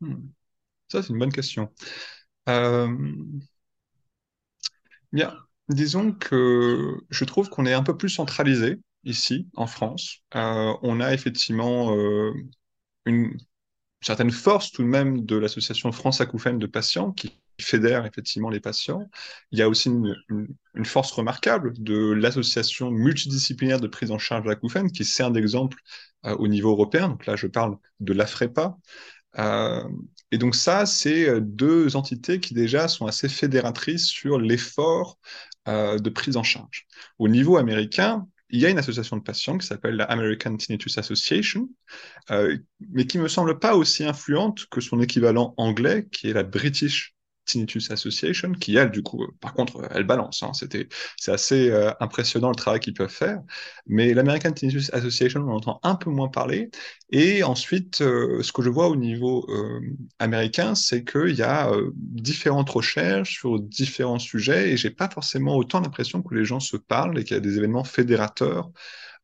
Hmm. 0.00 0.28
Ça, 0.88 1.02
c'est 1.02 1.10
une 1.10 1.18
bonne 1.18 1.32
question. 1.32 1.70
Euh... 2.48 2.94
Bien, 5.12 5.34
disons 5.68 6.12
que 6.12 6.98
je 7.10 7.24
trouve 7.24 7.48
qu'on 7.48 7.66
est 7.66 7.72
un 7.72 7.82
peu 7.82 7.96
plus 7.96 8.10
centralisé 8.10 8.80
ici, 9.04 9.48
en 9.54 9.66
France. 9.66 10.22
Euh, 10.34 10.74
on 10.82 11.00
a 11.00 11.14
effectivement 11.14 11.96
euh, 11.96 12.32
une 13.06 13.36
certaine 14.00 14.30
force 14.30 14.72
tout 14.72 14.82
de 14.82 14.88
même 14.88 15.24
de 15.24 15.36
l'association 15.36 15.90
France 15.92 16.20
Acouphènes 16.20 16.58
de 16.58 16.66
patients 16.66 17.12
qui 17.12 17.32
fédère 17.60 18.04
effectivement 18.04 18.50
les 18.50 18.60
patients. 18.60 19.08
Il 19.50 19.58
y 19.58 19.62
a 19.62 19.68
aussi 19.68 19.88
une, 19.88 20.14
une, 20.28 20.48
une 20.74 20.84
force 20.84 21.10
remarquable 21.12 21.72
de 21.78 22.12
l'association 22.12 22.90
multidisciplinaire 22.90 23.80
de 23.80 23.86
prise 23.88 24.10
en 24.10 24.18
charge 24.18 24.44
de 24.44 24.88
qui 24.88 25.04
sert 25.04 25.30
d'exemple 25.30 25.78
euh, 26.26 26.36
au 26.36 26.48
niveau 26.48 26.70
européen. 26.70 27.08
Donc 27.08 27.26
là, 27.26 27.36
je 27.36 27.46
parle 27.46 27.78
de 28.00 28.12
l'AFREPA. 28.12 28.76
Euh, 29.38 29.84
et 30.30 30.38
donc 30.38 30.54
ça, 30.54 30.86
c'est 30.86 31.40
deux 31.40 31.96
entités 31.96 32.40
qui 32.40 32.54
déjà 32.54 32.88
sont 32.88 33.06
assez 33.06 33.28
fédératrices 33.28 34.06
sur 34.06 34.38
l'effort 34.38 35.18
euh, 35.68 35.98
de 35.98 36.10
prise 36.10 36.36
en 36.36 36.42
charge. 36.42 36.86
Au 37.18 37.28
niveau 37.28 37.56
américain, 37.56 38.26
il 38.50 38.60
y 38.60 38.66
a 38.66 38.70
une 38.70 38.78
association 38.78 39.16
de 39.16 39.22
patients 39.22 39.58
qui 39.58 39.66
s'appelle 39.66 39.96
la 39.96 40.04
American 40.04 40.56
Tinnitus 40.56 40.98
Association, 40.98 41.68
euh, 42.30 42.56
mais 42.80 43.06
qui 43.06 43.18
me 43.18 43.28
semble 43.28 43.58
pas 43.58 43.74
aussi 43.74 44.04
influente 44.04 44.66
que 44.70 44.80
son 44.80 45.00
équivalent 45.00 45.54
anglais, 45.56 46.06
qui 46.12 46.30
est 46.30 46.32
la 46.32 46.44
British 46.44 47.15
Tinnitus 47.46 47.90
Association, 47.90 48.52
qui 48.52 48.76
elle, 48.76 48.90
du 48.90 49.02
coup, 49.02 49.22
euh, 49.22 49.28
par 49.40 49.54
contre, 49.54 49.88
elle 49.92 50.04
balance. 50.04 50.42
Hein, 50.42 50.52
c'était, 50.52 50.88
c'est 51.16 51.32
assez 51.32 51.70
euh, 51.70 51.90
impressionnant 52.00 52.50
le 52.50 52.54
travail 52.54 52.80
qu'ils 52.80 52.94
peuvent 52.94 53.08
faire. 53.08 53.40
Mais 53.86 54.12
l'American 54.12 54.52
Tinnitus 54.52 54.92
Association, 54.92 55.40
on 55.48 55.52
entend 55.52 55.80
un 55.82 55.94
peu 55.94 56.10
moins 56.10 56.28
parler. 56.28 56.70
Et 57.10 57.42
ensuite, 57.42 58.02
euh, 58.02 58.42
ce 58.42 58.52
que 58.52 58.62
je 58.62 58.68
vois 58.68 58.88
au 58.88 58.96
niveau 58.96 59.46
américain, 60.18 60.74
c'est 60.74 61.04
qu'il 61.04 61.36
y 61.36 61.42
a 61.42 61.70
différentes 61.94 62.70
recherches 62.70 63.34
sur 63.38 63.60
différents 63.60 64.18
sujets, 64.18 64.72
et 64.72 64.76
j'ai 64.76 64.90
pas 64.90 65.08
forcément 65.08 65.56
autant 65.56 65.80
l'impression 65.80 66.22
que 66.22 66.34
les 66.34 66.44
gens 66.44 66.60
se 66.60 66.76
parlent 66.76 67.18
et 67.18 67.24
qu'il 67.24 67.34
y 67.34 67.38
a 67.38 67.40
des 67.40 67.56
événements 67.58 67.84
fédérateurs 67.84 68.70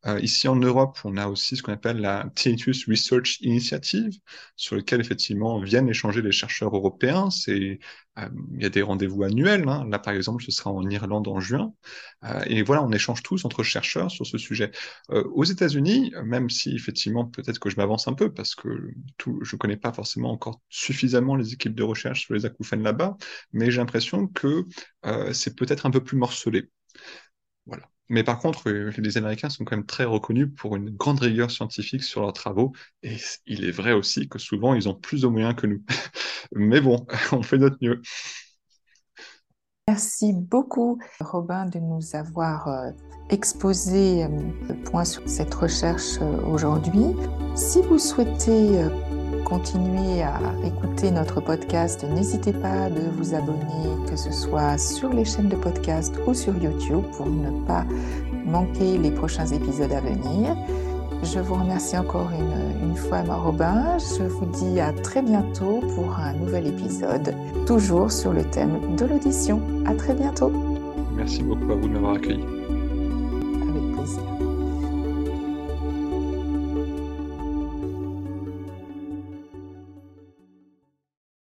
euh, 0.06 0.18
ici 0.20 0.48
en 0.48 0.56
Europe, 0.56 0.98
on 1.04 1.16
a 1.16 1.28
aussi 1.28 1.56
ce 1.56 1.62
qu'on 1.62 1.72
appelle 1.72 1.98
la 1.98 2.28
Tinnitus 2.34 2.88
Research 2.88 3.38
Initiative, 3.40 4.12
sur 4.56 4.74
lequel 4.74 5.00
effectivement 5.00 5.60
viennent 5.60 5.88
échanger 5.88 6.22
les 6.22 6.32
chercheurs 6.32 6.74
européens. 6.74 7.30
C'est 7.30 7.78
euh, 8.18 8.28
il 8.54 8.62
y 8.62 8.66
a 8.66 8.68
des 8.68 8.82
rendez-vous 8.82 9.22
annuels. 9.22 9.68
Hein. 9.68 9.86
Là, 9.88 9.98
par 10.00 10.14
exemple, 10.14 10.42
ce 10.42 10.50
sera 10.50 10.70
en 10.70 10.88
Irlande 10.90 11.28
en 11.28 11.38
juin. 11.40 11.72
Euh, 12.24 12.42
et 12.46 12.62
voilà, 12.62 12.82
on 12.82 12.90
échange 12.90 13.22
tous 13.22 13.44
entre 13.44 13.62
chercheurs 13.62 14.10
sur 14.10 14.26
ce 14.26 14.38
sujet. 14.38 14.72
aux 15.08 15.44
États-Unis, 15.44 16.12
même 16.24 16.50
si 16.50 16.74
effectivement, 16.74 17.24
peut-être 17.24 17.58
que 17.58 17.70
je 17.70 17.76
m'avance 17.76 18.08
un 18.08 18.14
peu 18.14 18.32
parce 18.32 18.54
que 18.54 18.68
tout, 19.18 19.38
je 19.42 19.54
ne 19.56 19.58
connais 19.58 19.76
pas 19.76 19.92
forcément 19.92 20.32
encore 20.32 20.60
suffisamment 20.68 21.36
les 21.36 21.52
équipes 21.52 21.74
de 21.74 21.82
recherche 21.82 22.22
sur 22.22 22.34
les 22.34 22.44
acouphènes 22.44 22.82
là-bas, 22.82 23.16
mais 23.52 23.70
j'ai 23.70 23.78
l'impression 23.78 24.26
que 24.26 24.66
c'est 25.32 25.56
peut-être 25.56 25.86
un 25.86 25.90
peu 25.90 26.02
plus 26.02 26.16
morcelé. 26.16 26.70
Voilà. 27.66 27.91
Mais 28.12 28.24
par 28.24 28.38
contre, 28.38 28.68
euh, 28.68 28.92
les 28.98 29.16
Américains 29.16 29.48
sont 29.48 29.64
quand 29.64 29.74
même 29.74 29.86
très 29.86 30.04
reconnus 30.04 30.48
pour 30.54 30.76
une 30.76 30.90
grande 30.90 31.20
rigueur 31.20 31.50
scientifique 31.50 32.02
sur 32.02 32.20
leurs 32.20 32.34
travaux. 32.34 32.72
Et 33.02 33.16
il 33.46 33.64
est 33.64 33.70
vrai 33.70 33.94
aussi 33.94 34.28
que 34.28 34.38
souvent, 34.38 34.74
ils 34.74 34.86
ont 34.86 34.94
plus 34.94 35.22
de 35.22 35.28
moyens 35.28 35.54
que 35.54 35.66
nous. 35.66 35.82
Mais 36.52 36.82
bon, 36.82 37.06
on 37.32 37.42
fait 37.42 37.56
notre 37.56 37.78
mieux. 37.80 38.02
Merci 39.88 40.34
beaucoup, 40.34 40.98
Robin, 41.20 41.64
de 41.64 41.78
nous 41.78 42.14
avoir 42.14 42.68
euh, 42.68 42.90
exposé 43.30 44.24
euh, 44.24 44.28
le 44.68 44.74
point 44.84 45.06
sur 45.06 45.26
cette 45.26 45.54
recherche 45.54 46.20
aujourd'hui. 46.46 47.16
Si 47.54 47.80
vous 47.80 47.98
souhaitez 47.98 48.84
continuer 49.44 50.22
à 50.22 50.38
écouter 50.64 51.10
notre 51.10 51.40
podcast, 51.40 52.04
n'hésitez 52.04 52.52
pas 52.52 52.88
de 52.90 53.00
vous 53.16 53.34
abonner, 53.34 54.06
que 54.08 54.16
ce 54.16 54.32
soit 54.32 54.78
sur 54.78 55.12
les 55.12 55.24
chaînes 55.24 55.48
de 55.48 55.56
podcast 55.56 56.14
ou 56.26 56.34
sur 56.34 56.56
YouTube 56.56 57.02
pour 57.16 57.26
ne 57.26 57.50
pas 57.66 57.84
manquer 58.44 58.98
les 58.98 59.10
prochains 59.10 59.46
épisodes 59.46 59.92
à 59.92 60.00
venir. 60.00 60.56
Je 61.22 61.38
vous 61.38 61.54
remercie 61.54 61.96
encore 61.96 62.30
une, 62.32 62.88
une 62.90 62.96
fois, 62.96 63.22
Robin. 63.22 63.96
Je 63.98 64.24
vous 64.24 64.46
dis 64.46 64.80
à 64.80 64.92
très 64.92 65.22
bientôt 65.22 65.80
pour 65.94 66.18
un 66.18 66.32
nouvel 66.34 66.66
épisode, 66.66 67.34
toujours 67.66 68.10
sur 68.10 68.32
le 68.32 68.42
thème 68.44 68.96
de 68.96 69.04
l'audition. 69.06 69.60
À 69.86 69.94
très 69.94 70.14
bientôt. 70.14 70.52
Merci 71.16 71.42
beaucoup 71.42 71.70
à 71.70 71.76
vous 71.76 71.88
de 71.88 71.92
m'avoir 71.92 72.14
accueilli. 72.14 72.42
Avec 72.42 73.96
plaisir. 73.96 74.31